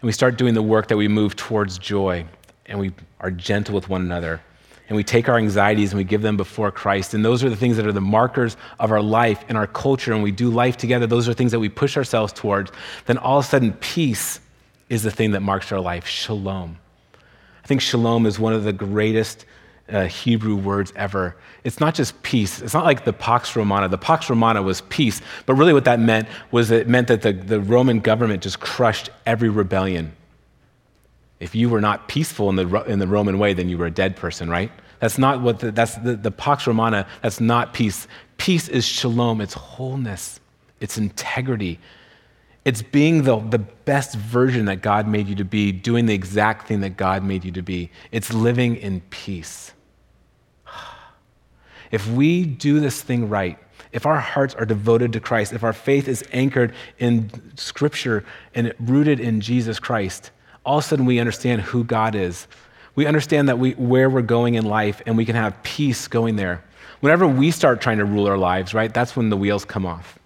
and 0.00 0.06
we 0.06 0.12
start 0.12 0.36
doing 0.36 0.54
the 0.54 0.62
work 0.62 0.88
that 0.88 0.96
we 0.96 1.08
move 1.08 1.36
towards 1.36 1.78
joy, 1.78 2.24
and 2.66 2.78
we 2.78 2.92
are 3.20 3.30
gentle 3.30 3.74
with 3.74 3.88
one 3.88 4.00
another, 4.00 4.40
and 4.88 4.96
we 4.96 5.04
take 5.04 5.28
our 5.28 5.38
anxieties 5.38 5.92
and 5.92 5.98
we 5.98 6.04
give 6.04 6.22
them 6.22 6.36
before 6.36 6.70
Christ. 6.70 7.14
And 7.14 7.24
those 7.24 7.42
are 7.44 7.48
the 7.48 7.56
things 7.56 7.76
that 7.76 7.86
are 7.86 7.92
the 7.92 8.00
markers 8.00 8.56
of 8.78 8.90
our 8.90 9.00
life 9.00 9.44
and 9.48 9.56
our 9.56 9.66
culture, 9.66 10.12
and 10.12 10.22
we 10.22 10.32
do 10.32 10.50
life 10.50 10.76
together. 10.76 11.06
Those 11.06 11.28
are 11.28 11.34
things 11.34 11.52
that 11.52 11.60
we 11.60 11.68
push 11.68 11.96
ourselves 11.96 12.32
towards. 12.32 12.72
Then 13.06 13.16
all 13.16 13.38
of 13.38 13.44
a 13.44 13.48
sudden, 13.48 13.72
peace 13.74 14.40
is 14.92 15.02
the 15.02 15.10
thing 15.10 15.30
that 15.30 15.40
marks 15.40 15.72
our 15.72 15.80
life 15.80 16.06
shalom. 16.06 16.76
I 17.64 17.66
think 17.66 17.80
shalom 17.80 18.26
is 18.26 18.38
one 18.38 18.52
of 18.52 18.64
the 18.64 18.74
greatest 18.74 19.46
uh, 19.88 20.04
Hebrew 20.04 20.54
words 20.54 20.92
ever. 20.94 21.34
It's 21.64 21.80
not 21.80 21.94
just 21.94 22.22
peace. 22.22 22.60
It's 22.60 22.74
not 22.74 22.84
like 22.84 23.06
the 23.06 23.12
Pax 23.14 23.56
Romana. 23.56 23.88
The 23.88 23.96
Pax 23.96 24.28
Romana 24.28 24.60
was 24.60 24.82
peace, 24.82 25.22
but 25.46 25.54
really 25.54 25.72
what 25.72 25.86
that 25.86 25.98
meant 25.98 26.28
was 26.50 26.70
it 26.70 26.88
meant 26.88 27.08
that 27.08 27.22
the, 27.22 27.32
the 27.32 27.58
Roman 27.58 28.00
government 28.00 28.42
just 28.42 28.60
crushed 28.60 29.08
every 29.24 29.48
rebellion. 29.48 30.12
If 31.40 31.54
you 31.54 31.70
were 31.70 31.80
not 31.80 32.06
peaceful 32.06 32.50
in 32.50 32.56
the, 32.56 32.82
in 32.82 32.98
the 32.98 33.08
Roman 33.08 33.38
way, 33.38 33.54
then 33.54 33.70
you 33.70 33.78
were 33.78 33.86
a 33.86 33.90
dead 33.90 34.14
person, 34.14 34.50
right? 34.50 34.70
That's 35.00 35.16
not 35.16 35.40
what 35.40 35.60
the, 35.60 35.72
that's 35.72 35.94
the, 35.96 36.16
the 36.16 36.30
Pax 36.30 36.66
Romana, 36.66 37.06
that's 37.22 37.40
not 37.40 37.72
peace. 37.72 38.06
Peace 38.36 38.68
is 38.68 38.84
shalom, 38.84 39.40
it's 39.40 39.54
wholeness, 39.54 40.38
it's 40.80 40.98
integrity. 40.98 41.80
It's 42.64 42.82
being 42.82 43.22
the, 43.22 43.38
the 43.38 43.58
best 43.58 44.14
version 44.14 44.66
that 44.66 44.82
God 44.82 45.08
made 45.08 45.26
you 45.26 45.34
to 45.36 45.44
be, 45.44 45.72
doing 45.72 46.06
the 46.06 46.14
exact 46.14 46.68
thing 46.68 46.80
that 46.80 46.96
God 46.96 47.24
made 47.24 47.44
you 47.44 47.50
to 47.52 47.62
be. 47.62 47.90
It's 48.12 48.32
living 48.32 48.76
in 48.76 49.00
peace. 49.10 49.72
If 51.90 52.08
we 52.08 52.46
do 52.46 52.80
this 52.80 53.02
thing 53.02 53.28
right, 53.28 53.58
if 53.92 54.06
our 54.06 54.18
hearts 54.18 54.54
are 54.54 54.64
devoted 54.64 55.12
to 55.12 55.20
Christ, 55.20 55.52
if 55.52 55.62
our 55.62 55.74
faith 55.74 56.08
is 56.08 56.24
anchored 56.32 56.72
in 56.98 57.30
Scripture 57.56 58.24
and 58.54 58.72
rooted 58.80 59.20
in 59.20 59.42
Jesus 59.42 59.78
Christ, 59.78 60.30
all 60.64 60.78
of 60.78 60.84
a 60.84 60.88
sudden 60.88 61.04
we 61.04 61.20
understand 61.20 61.60
who 61.60 61.84
God 61.84 62.14
is. 62.14 62.48
We 62.94 63.06
understand 63.06 63.48
that 63.48 63.58
we, 63.58 63.72
where 63.72 64.08
we're 64.08 64.22
going 64.22 64.54
in 64.54 64.64
life 64.64 65.02
and 65.04 65.16
we 65.16 65.26
can 65.26 65.36
have 65.36 65.62
peace 65.62 66.08
going 66.08 66.36
there. 66.36 66.64
Whenever 67.00 67.26
we 67.26 67.50
start 67.50 67.80
trying 67.80 67.98
to 67.98 68.04
rule 68.04 68.26
our 68.26 68.38
lives, 68.38 68.72
right, 68.72 68.92
that's 68.92 69.16
when 69.16 69.28
the 69.28 69.36
wheels 69.36 69.64
come 69.64 69.84
off. 69.84 70.18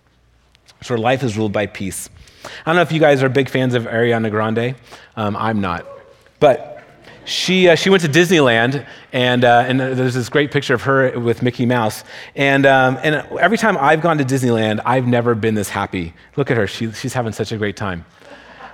So 0.83 0.94
our 0.94 0.99
life 0.99 1.22
is 1.22 1.37
ruled 1.37 1.53
by 1.53 1.66
peace. 1.66 2.09
I 2.47 2.71
don't 2.71 2.77
know 2.77 2.83
if 2.83 2.93
you 2.93 3.01
guys 3.01 3.23
are 3.23 3.29
big 3.29 3.49
fans 3.49 3.75
of 3.75 3.85
Ariana 3.85 4.31
Grande. 4.31 4.75
Um, 5.17 5.37
I'm 5.37 5.61
not. 5.61 5.87
But 6.41 6.85
she, 7.25 7.69
uh, 7.69 7.75
she 7.75 7.91
went 7.91 8.03
to 8.05 8.09
Disneyland, 8.09 8.87
and, 9.13 9.45
uh, 9.45 9.65
and 9.67 9.81
there's 9.81 10.15
this 10.15 10.29
great 10.29 10.53
picture 10.53 10.75
of 10.75 10.83
her 10.83 11.19
with 11.19 11.43
Mickey 11.43 11.67
Mouse. 11.67 12.05
And, 12.37 12.65
um, 12.67 12.99
and 13.03 13.17
every 13.41 13.59
time 13.59 13.77
I've 13.79 14.01
gone 14.01 14.19
to 14.19 14.25
Disneyland, 14.25 14.81
I've 14.85 15.07
never 15.07 15.35
been 15.35 15.55
this 15.57 15.69
happy. 15.69 16.15
Look 16.37 16.51
at 16.51 16.57
her, 16.57 16.67
she, 16.67 16.93
she's 16.93 17.13
having 17.13 17.33
such 17.33 17.51
a 17.51 17.57
great 17.57 17.77
time. 17.77 18.05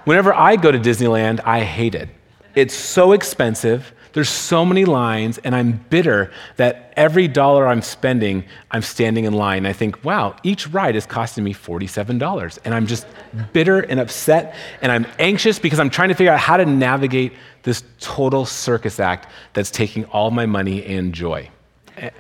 Whenever 0.05 0.35
I 0.35 0.57
go 0.57 0.71
to 0.71 0.79
Disneyland, 0.79 1.41
I 1.45 1.61
hate 1.61 1.95
it. 1.95 2.11
It's 2.55 2.75
so 2.75 3.13
expensive. 3.13 3.95
There's 4.13 4.29
so 4.29 4.65
many 4.65 4.85
lines, 4.85 5.39
and 5.39 5.55
I'm 5.55 5.85
bitter 5.89 6.31
that 6.57 6.93
every 6.97 7.29
dollar 7.29 7.67
I'm 7.67 7.81
spending, 7.81 8.45
I'm 8.71 8.83
standing 8.83 9.25
in 9.25 9.33
line. 9.33 9.65
I 9.65 9.73
think, 9.73 10.05
wow, 10.05 10.37
each 10.43 10.69
ride 10.69 10.97
is 10.97 11.07
costing 11.07 11.45
me 11.45 11.55
$47. 11.55 12.59
And 12.65 12.75
I'm 12.75 12.87
just 12.87 13.07
bitter 13.53 13.81
and 13.81 13.99
upset, 13.99 14.55
and 14.83 14.93
I'm 14.93 15.07
anxious 15.19 15.59
because 15.59 15.81
I'm 15.81 15.91
trying 15.91 16.11
to 16.11 16.15
figure 16.15 16.33
out 16.33 16.41
how 16.41 16.59
to 16.59 16.67
navigate 16.67 17.33
this 17.63 17.83
total 18.01 18.45
circus 18.45 19.01
act 19.01 19.29
that's 19.55 19.71
taking 19.71 20.05
all 20.07 20.31
my 20.31 20.47
money 20.47 20.85
and 20.85 21.15
joy. 21.15 21.49
And 21.97 22.13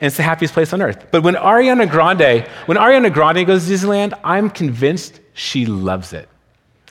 it's 0.00 0.16
the 0.16 0.22
happiest 0.24 0.52
place 0.52 0.72
on 0.72 0.82
earth. 0.82 1.06
But 1.10 1.22
when 1.22 1.36
Ariana 1.36 1.88
Grande, 1.88 2.46
when 2.66 2.76
Ariana 2.76 3.12
Grande 3.12 3.46
goes 3.46 3.66
to 3.66 3.72
Disneyland, 3.72 4.18
I'm 4.24 4.50
convinced 4.50 5.20
she 5.32 5.64
loves 5.64 6.12
it. 6.12 6.28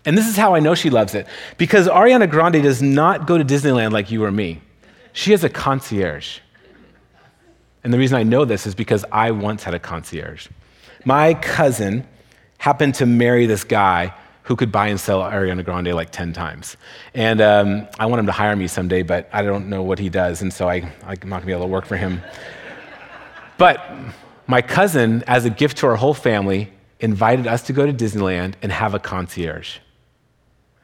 And 0.05 0.17
this 0.17 0.27
is 0.27 0.35
how 0.35 0.53
I 0.53 0.59
know 0.59 0.75
she 0.75 0.89
loves 0.89 1.15
it 1.15 1.27
because 1.57 1.87
Ariana 1.87 2.29
Grande 2.29 2.61
does 2.61 2.81
not 2.81 3.25
go 3.25 3.37
to 3.37 3.43
Disneyland 3.43 3.91
like 3.91 4.11
you 4.11 4.23
or 4.23 4.31
me. 4.31 4.61
She 5.13 5.31
has 5.31 5.43
a 5.43 5.49
concierge. 5.49 6.39
And 7.83 7.93
the 7.93 7.97
reason 7.97 8.17
I 8.17 8.23
know 8.23 8.45
this 8.45 8.67
is 8.67 8.75
because 8.75 9.05
I 9.11 9.31
once 9.31 9.63
had 9.63 9.73
a 9.73 9.79
concierge. 9.79 10.47
My 11.05 11.33
cousin 11.35 12.05
happened 12.57 12.95
to 12.95 13.05
marry 13.05 13.45
this 13.45 13.63
guy 13.63 14.13
who 14.43 14.55
could 14.55 14.71
buy 14.71 14.87
and 14.87 14.99
sell 14.99 15.21
Ariana 15.21 15.63
Grande 15.63 15.93
like 15.93 16.11
10 16.11 16.33
times. 16.33 16.77
And 17.13 17.41
um, 17.41 17.87
I 17.97 18.05
want 18.05 18.19
him 18.19 18.25
to 18.27 18.31
hire 18.31 18.55
me 18.55 18.67
someday, 18.67 19.01
but 19.01 19.27
I 19.33 19.41
don't 19.41 19.69
know 19.69 19.81
what 19.81 19.97
he 19.97 20.09
does, 20.09 20.43
and 20.43 20.53
so 20.53 20.69
I, 20.69 20.91
I'm 21.03 21.17
not 21.29 21.41
gonna 21.41 21.45
be 21.45 21.51
able 21.51 21.63
to 21.63 21.67
work 21.67 21.85
for 21.85 21.97
him. 21.97 22.21
But 23.57 23.83
my 24.45 24.61
cousin, 24.61 25.23
as 25.25 25.45
a 25.45 25.49
gift 25.49 25.77
to 25.77 25.87
our 25.87 25.95
whole 25.95 26.13
family, 26.13 26.71
invited 26.99 27.47
us 27.47 27.63
to 27.63 27.73
go 27.73 27.85
to 27.87 27.93
Disneyland 27.93 28.53
and 28.61 28.71
have 28.71 28.93
a 28.93 28.99
concierge. 28.99 29.79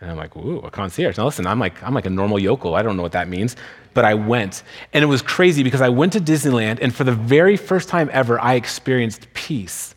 And 0.01 0.09
I'm 0.09 0.17
like, 0.17 0.35
ooh, 0.35 0.59
a 0.59 0.71
concierge. 0.71 1.17
Now 1.17 1.25
listen, 1.25 1.45
I'm 1.45 1.59
like, 1.59 1.81
I'm 1.83 1.93
like 1.93 2.07
a 2.07 2.09
normal 2.09 2.39
yokel. 2.39 2.73
I 2.75 2.81
don't 2.81 2.97
know 2.97 3.03
what 3.03 3.11
that 3.11 3.29
means. 3.29 3.55
But 3.93 4.03
I 4.03 4.15
went. 4.15 4.63
And 4.93 5.03
it 5.03 5.07
was 5.07 5.21
crazy 5.21 5.63
because 5.63 5.81
I 5.81 5.89
went 5.89 6.13
to 6.13 6.19
Disneyland, 6.19 6.79
and 6.81 6.93
for 6.93 7.03
the 7.03 7.11
very 7.11 7.55
first 7.57 7.87
time 7.87 8.09
ever, 8.11 8.39
I 8.39 8.55
experienced 8.55 9.27
peace 9.33 9.93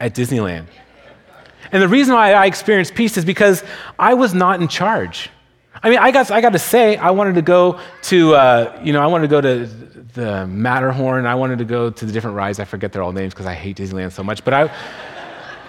at 0.00 0.14
Disneyland. 0.14 0.66
And 1.70 1.82
the 1.82 1.88
reason 1.88 2.14
why 2.14 2.32
I 2.32 2.46
experienced 2.46 2.94
peace 2.94 3.16
is 3.16 3.24
because 3.24 3.62
I 3.98 4.14
was 4.14 4.34
not 4.34 4.60
in 4.60 4.66
charge. 4.66 5.30
I 5.82 5.90
mean, 5.90 5.98
I 5.98 6.10
got, 6.10 6.30
I 6.30 6.40
got 6.40 6.52
to 6.52 6.58
say, 6.58 6.96
I 6.96 7.10
wanted 7.10 7.36
to 7.36 7.42
go 7.42 7.78
to, 8.02 8.34
uh, 8.34 8.80
you 8.82 8.92
know, 8.92 9.00
I 9.00 9.06
wanted 9.06 9.28
to 9.28 9.30
go 9.30 9.40
to 9.40 9.66
the 10.14 10.46
Matterhorn. 10.46 11.26
I 11.26 11.36
wanted 11.36 11.58
to 11.58 11.64
go 11.64 11.90
to 11.90 12.04
the 12.04 12.12
different 12.12 12.36
rides. 12.36 12.58
I 12.58 12.64
forget 12.64 12.92
their 12.92 13.02
all 13.02 13.12
names 13.12 13.32
because 13.32 13.46
I 13.46 13.54
hate 13.54 13.76
Disneyland 13.76 14.12
so 14.12 14.24
much. 14.24 14.44
But 14.44 14.54
I, 14.54 14.70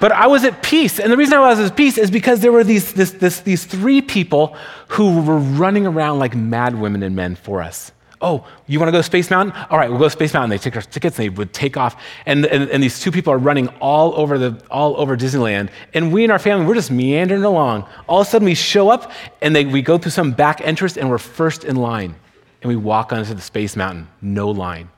but 0.01 0.11
I 0.11 0.25
was 0.25 0.43
at 0.43 0.63
peace. 0.63 0.99
And 0.99 1.11
the 1.11 1.15
reason 1.15 1.35
I 1.35 1.41
was 1.41 1.59
at 1.59 1.77
peace 1.77 1.99
is 1.99 2.09
because 2.09 2.41
there 2.41 2.51
were 2.51 2.63
these, 2.63 2.91
this, 2.91 3.11
this, 3.11 3.41
these 3.41 3.63
three 3.65 4.01
people 4.01 4.57
who 4.87 5.21
were 5.21 5.37
running 5.37 5.85
around 5.85 6.17
like 6.17 6.35
mad 6.35 6.73
women 6.73 7.03
and 7.03 7.15
men 7.15 7.35
for 7.35 7.61
us. 7.61 7.91
Oh, 8.19 8.47
you 8.65 8.79
want 8.79 8.87
to 8.87 8.91
go 8.91 8.97
to 8.97 9.03
Space 9.03 9.29
Mountain? 9.29 9.55
All 9.69 9.77
right, 9.77 9.89
we'll 9.89 9.99
go 9.99 10.05
to 10.05 10.09
Space 10.09 10.33
Mountain. 10.33 10.49
They 10.49 10.57
take 10.57 10.75
our 10.75 10.81
tickets 10.81 11.17
and 11.19 11.25
they 11.25 11.29
would 11.29 11.53
take 11.53 11.77
off. 11.77 12.01
And, 12.25 12.47
and, 12.47 12.67
and 12.69 12.81
these 12.81 12.99
two 12.99 13.11
people 13.11 13.31
are 13.31 13.37
running 13.37 13.67
all 13.79 14.15
over, 14.15 14.39
the, 14.39 14.63
all 14.71 14.99
over 14.99 15.15
Disneyland. 15.15 15.69
And 15.93 16.11
we 16.11 16.23
and 16.23 16.31
our 16.31 16.39
family, 16.39 16.65
we're 16.65 16.75
just 16.75 16.91
meandering 16.91 17.43
along. 17.43 17.87
All 18.07 18.21
of 18.21 18.27
a 18.27 18.29
sudden, 18.29 18.47
we 18.47 18.55
show 18.55 18.89
up 18.89 19.11
and 19.41 19.55
they, 19.55 19.65
we 19.65 19.83
go 19.83 19.99
through 19.99 20.11
some 20.11 20.31
back 20.31 20.61
entrance 20.61 20.97
and 20.97 21.11
we're 21.11 21.19
first 21.19 21.63
in 21.63 21.75
line. 21.75 22.15
And 22.63 22.69
we 22.69 22.75
walk 22.75 23.13
onto 23.13 23.35
the 23.35 23.41
Space 23.41 23.75
Mountain, 23.75 24.07
no 24.19 24.49
line. 24.49 24.89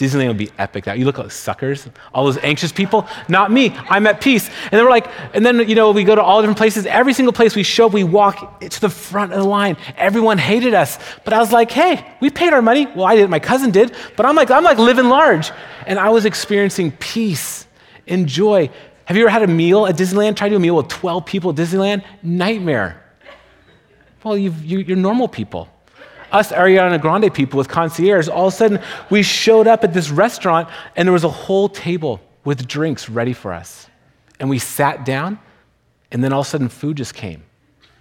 Disneyland 0.00 0.28
would 0.28 0.38
be 0.38 0.50
epic. 0.58 0.84
That 0.84 0.98
you 0.98 1.04
look 1.04 1.18
like 1.18 1.30
suckers, 1.30 1.86
all 2.14 2.24
those 2.24 2.38
anxious 2.38 2.72
people. 2.72 3.06
Not 3.28 3.52
me. 3.52 3.76
I'm 3.90 4.06
at 4.06 4.20
peace. 4.20 4.48
And 4.48 4.72
then 4.72 4.84
we're 4.84 4.90
like, 4.90 5.08
and 5.34 5.44
then 5.44 5.68
you 5.68 5.74
know 5.74 5.90
we 5.90 6.04
go 6.04 6.14
to 6.14 6.22
all 6.22 6.40
different 6.40 6.56
places. 6.56 6.86
Every 6.86 7.12
single 7.12 7.34
place 7.34 7.54
we 7.54 7.62
show, 7.62 7.86
up, 7.86 7.92
we 7.92 8.02
walk 8.02 8.60
to 8.60 8.80
the 8.80 8.88
front 8.88 9.32
of 9.32 9.38
the 9.38 9.48
line. 9.48 9.76
Everyone 9.96 10.38
hated 10.38 10.72
us, 10.72 10.98
but 11.24 11.34
I 11.34 11.38
was 11.38 11.52
like, 11.52 11.70
hey, 11.70 12.16
we 12.20 12.30
paid 12.30 12.54
our 12.54 12.62
money. 12.62 12.86
Well, 12.86 13.04
I 13.04 13.16
did. 13.16 13.28
My 13.28 13.38
cousin 13.38 13.70
did, 13.70 13.94
but 14.16 14.24
I'm 14.24 14.34
like, 14.34 14.50
I'm 14.50 14.64
like 14.64 14.78
living 14.78 15.08
large, 15.08 15.52
and 15.86 15.98
I 15.98 16.08
was 16.08 16.24
experiencing 16.24 16.92
peace 16.92 17.66
and 18.08 18.26
joy. 18.26 18.70
Have 19.04 19.16
you 19.16 19.24
ever 19.24 19.30
had 19.30 19.42
a 19.42 19.48
meal 19.48 19.86
at 19.86 19.96
Disneyland? 19.96 20.36
Try 20.36 20.48
to 20.48 20.54
do 20.54 20.56
a 20.56 20.60
meal 20.60 20.76
with 20.76 20.88
12 20.88 21.26
people 21.26 21.50
at 21.50 21.56
Disneyland? 21.56 22.04
Nightmare. 22.22 23.02
Well, 24.24 24.38
you 24.38 24.50
you're 24.62 24.96
normal 24.96 25.28
people 25.28 25.68
us 26.32 26.52
Ariana 26.52 27.00
Grande 27.00 27.32
people 27.32 27.58
with 27.58 27.68
concierge, 27.68 28.28
all 28.28 28.48
of 28.48 28.54
a 28.54 28.56
sudden 28.56 28.80
we 29.10 29.22
showed 29.22 29.66
up 29.66 29.84
at 29.84 29.92
this 29.92 30.10
restaurant 30.10 30.68
and 30.96 31.06
there 31.06 31.12
was 31.12 31.24
a 31.24 31.30
whole 31.30 31.68
table 31.68 32.20
with 32.44 32.66
drinks 32.66 33.08
ready 33.08 33.32
for 33.32 33.52
us. 33.52 33.86
And 34.38 34.48
we 34.48 34.58
sat 34.58 35.04
down, 35.04 35.38
and 36.10 36.24
then 36.24 36.32
all 36.32 36.40
of 36.40 36.46
a 36.46 36.50
sudden 36.50 36.68
food 36.68 36.96
just 36.96 37.14
came. 37.14 37.42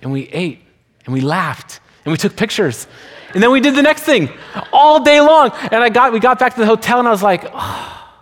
And 0.01 0.11
we 0.11 0.29
ate, 0.29 0.61
and 1.05 1.13
we 1.13 1.21
laughed, 1.21 1.81
and 2.05 2.11
we 2.11 2.17
took 2.17 2.35
pictures. 2.35 2.87
And 3.33 3.43
then 3.43 3.51
we 3.51 3.59
did 3.59 3.75
the 3.75 3.81
next 3.81 4.03
thing 4.03 4.29
all 4.71 5.03
day 5.03 5.19
long. 5.19 5.51
And 5.71 5.83
I 5.83 5.89
got, 5.89 6.13
we 6.13 6.19
got 6.19 6.39
back 6.39 6.53
to 6.53 6.59
the 6.59 6.65
hotel, 6.65 6.99
and 6.99 7.07
I 7.07 7.11
was 7.11 7.21
like, 7.21 7.45
oh, 7.53 8.15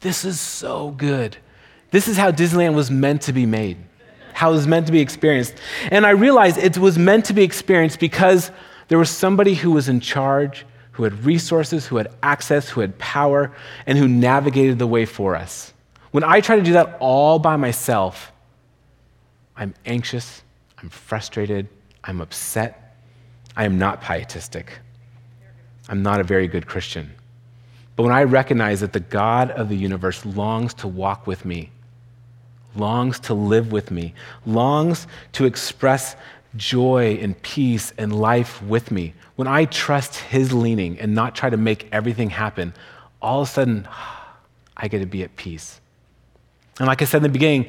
this 0.00 0.24
is 0.24 0.40
so 0.40 0.90
good. 0.90 1.36
This 1.92 2.08
is 2.08 2.16
how 2.16 2.32
Disneyland 2.32 2.74
was 2.74 2.90
meant 2.90 3.22
to 3.22 3.32
be 3.32 3.46
made, 3.46 3.76
how 4.32 4.50
it 4.50 4.54
was 4.54 4.66
meant 4.66 4.86
to 4.86 4.92
be 4.92 5.00
experienced. 5.00 5.54
And 5.90 6.04
I 6.04 6.10
realized 6.10 6.58
it 6.58 6.78
was 6.78 6.98
meant 6.98 7.26
to 7.26 7.32
be 7.32 7.42
experienced 7.42 8.00
because 8.00 8.50
there 8.90 8.98
was 8.98 9.08
somebody 9.08 9.54
who 9.54 9.70
was 9.70 9.88
in 9.88 10.00
charge, 10.00 10.66
who 10.90 11.04
had 11.04 11.24
resources, 11.24 11.86
who 11.86 11.96
had 11.96 12.08
access, 12.24 12.68
who 12.68 12.80
had 12.80 12.98
power, 12.98 13.52
and 13.86 13.96
who 13.96 14.08
navigated 14.08 14.80
the 14.80 14.86
way 14.86 15.04
for 15.04 15.36
us. 15.36 15.72
When 16.10 16.24
I 16.24 16.40
try 16.40 16.56
to 16.56 16.62
do 16.62 16.72
that 16.72 16.96
all 16.98 17.38
by 17.38 17.54
myself, 17.54 18.32
I'm 19.56 19.74
anxious, 19.86 20.42
I'm 20.82 20.88
frustrated, 20.88 21.68
I'm 22.02 22.20
upset, 22.20 22.96
I 23.56 23.64
am 23.64 23.78
not 23.78 24.02
pietistic. 24.02 24.80
I'm 25.88 26.02
not 26.02 26.18
a 26.18 26.24
very 26.24 26.48
good 26.48 26.66
Christian. 26.66 27.12
But 27.94 28.02
when 28.02 28.12
I 28.12 28.24
recognize 28.24 28.80
that 28.80 28.92
the 28.92 28.98
God 28.98 29.52
of 29.52 29.68
the 29.68 29.76
universe 29.76 30.26
longs 30.26 30.74
to 30.74 30.88
walk 30.88 31.28
with 31.28 31.44
me, 31.44 31.70
longs 32.74 33.20
to 33.20 33.34
live 33.34 33.70
with 33.70 33.92
me, 33.92 34.14
longs 34.46 35.06
to 35.34 35.44
express 35.44 36.16
joy 36.56 37.18
and 37.20 37.40
peace 37.42 37.92
and 37.96 38.18
life 38.18 38.62
with 38.62 38.90
me, 38.90 39.14
when 39.36 39.48
I 39.48 39.64
trust 39.66 40.16
His 40.16 40.52
leaning 40.52 40.98
and 40.98 41.14
not 41.14 41.34
try 41.34 41.50
to 41.50 41.56
make 41.56 41.88
everything 41.92 42.30
happen, 42.30 42.74
all 43.22 43.42
of 43.42 43.48
a 43.48 43.50
sudden, 43.50 43.88
I 44.76 44.88
get 44.88 45.00
to 45.00 45.06
be 45.06 45.22
at 45.22 45.36
peace. 45.36 45.80
And 46.78 46.86
like 46.86 47.02
I 47.02 47.04
said 47.04 47.18
in 47.18 47.24
the 47.24 47.28
beginning, 47.28 47.68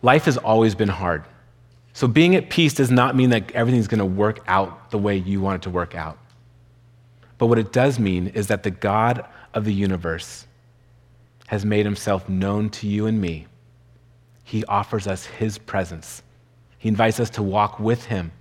life 0.00 0.24
has 0.24 0.38
always 0.38 0.74
been 0.74 0.88
hard. 0.88 1.24
So 1.92 2.06
being 2.06 2.34
at 2.34 2.48
peace 2.48 2.72
does 2.74 2.90
not 2.90 3.14
mean 3.14 3.30
that 3.30 3.50
everything's 3.52 3.88
going 3.88 3.98
to 3.98 4.06
work 4.06 4.40
out 4.46 4.90
the 4.90 4.98
way 4.98 5.16
you 5.16 5.40
want 5.40 5.56
it 5.56 5.62
to 5.64 5.70
work 5.70 5.94
out. 5.94 6.18
But 7.36 7.46
what 7.46 7.58
it 7.58 7.72
does 7.72 7.98
mean 7.98 8.28
is 8.28 8.46
that 8.46 8.62
the 8.62 8.70
God 8.70 9.26
of 9.54 9.64
the 9.64 9.74
universe 9.74 10.46
has 11.48 11.64
made 11.64 11.84
himself 11.84 12.28
known 12.28 12.70
to 12.70 12.86
you 12.86 13.06
and 13.06 13.20
me. 13.20 13.46
He 14.44 14.64
offers 14.66 15.06
us 15.06 15.26
his 15.26 15.58
presence. 15.58 16.22
He 16.80 16.88
invites 16.88 17.20
us 17.20 17.28
to 17.30 17.42
walk 17.42 17.78
with 17.78 18.06
him. 18.06 18.32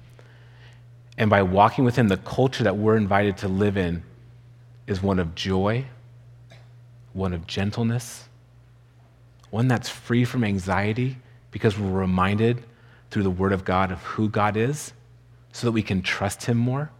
And 1.18 1.30
by 1.30 1.44
walking 1.44 1.84
with 1.84 1.98
him, 1.98 2.08
the 2.08 2.18
culture 2.18 2.64
that 2.64 2.78
we're 2.78 2.96
invited 2.96 3.36
to 3.40 3.50
live 3.50 3.76
in 3.76 4.02
is 4.88 5.04
one 5.04 5.20
of 5.20 5.36
joy, 5.36 5.86
one 7.12 7.34
of 7.34 7.46
gentleness, 7.48 8.30
one 9.50 9.68
that's 9.68 9.90
free 9.90 10.24
from 10.24 10.46
anxiety 10.46 11.18
because 11.52 11.78
we're 11.78 12.00
reminded 12.00 12.64
through 13.12 13.24
the 13.24 13.30
Word 13.30 13.52
of 13.52 13.66
God 13.66 13.92
of 13.92 14.02
who 14.04 14.30
God 14.30 14.56
is 14.56 14.94
so 15.52 15.68
that 15.68 15.74
we 15.74 15.84
can 15.84 16.02
trust 16.02 16.46
Him 16.46 16.58
more 16.58 16.92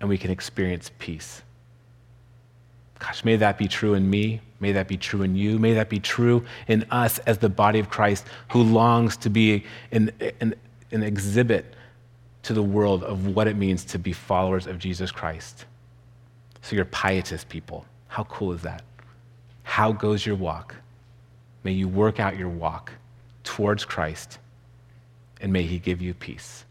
and 0.00 0.08
we 0.08 0.18
can 0.18 0.30
experience 0.30 0.90
peace. 0.98 1.40
Gosh, 3.00 3.24
may 3.24 3.36
that 3.36 3.58
be 3.58 3.66
true 3.66 3.94
in 3.94 4.08
me. 4.08 4.40
May 4.60 4.72
that 4.72 4.86
be 4.86 4.96
true 4.96 5.22
in 5.22 5.34
you. 5.34 5.58
May 5.58 5.72
that 5.74 5.88
be 5.88 5.98
true 5.98 6.44
in 6.68 6.86
us 6.90 7.18
as 7.20 7.38
the 7.38 7.48
body 7.48 7.80
of 7.80 7.90
Christ 7.90 8.26
who 8.52 8.62
longs 8.62 9.16
to 9.18 9.30
be 9.30 9.64
an, 9.90 10.12
an, 10.40 10.54
an 10.92 11.02
exhibit 11.02 11.74
to 12.42 12.52
the 12.52 12.62
world 12.62 13.02
of 13.02 13.34
what 13.34 13.48
it 13.48 13.56
means 13.56 13.84
to 13.86 13.98
be 13.98 14.12
followers 14.12 14.66
of 14.66 14.78
Jesus 14.78 15.10
Christ. 15.10 15.64
So 16.62 16.76
you're 16.76 16.84
pietist 16.84 17.48
people. 17.48 17.86
How 18.08 18.24
cool 18.24 18.52
is 18.52 18.62
that? 18.62 18.82
How 19.62 19.92
goes 19.92 20.24
your 20.24 20.36
walk? 20.36 20.76
May 21.64 21.72
you 21.72 21.88
work 21.88 22.20
out 22.20 22.36
your 22.36 22.48
walk 22.48 22.92
towards 23.44 23.84
Christ, 23.84 24.38
and 25.40 25.52
may 25.52 25.62
He 25.62 25.78
give 25.78 26.02
you 26.02 26.12
peace. 26.12 26.64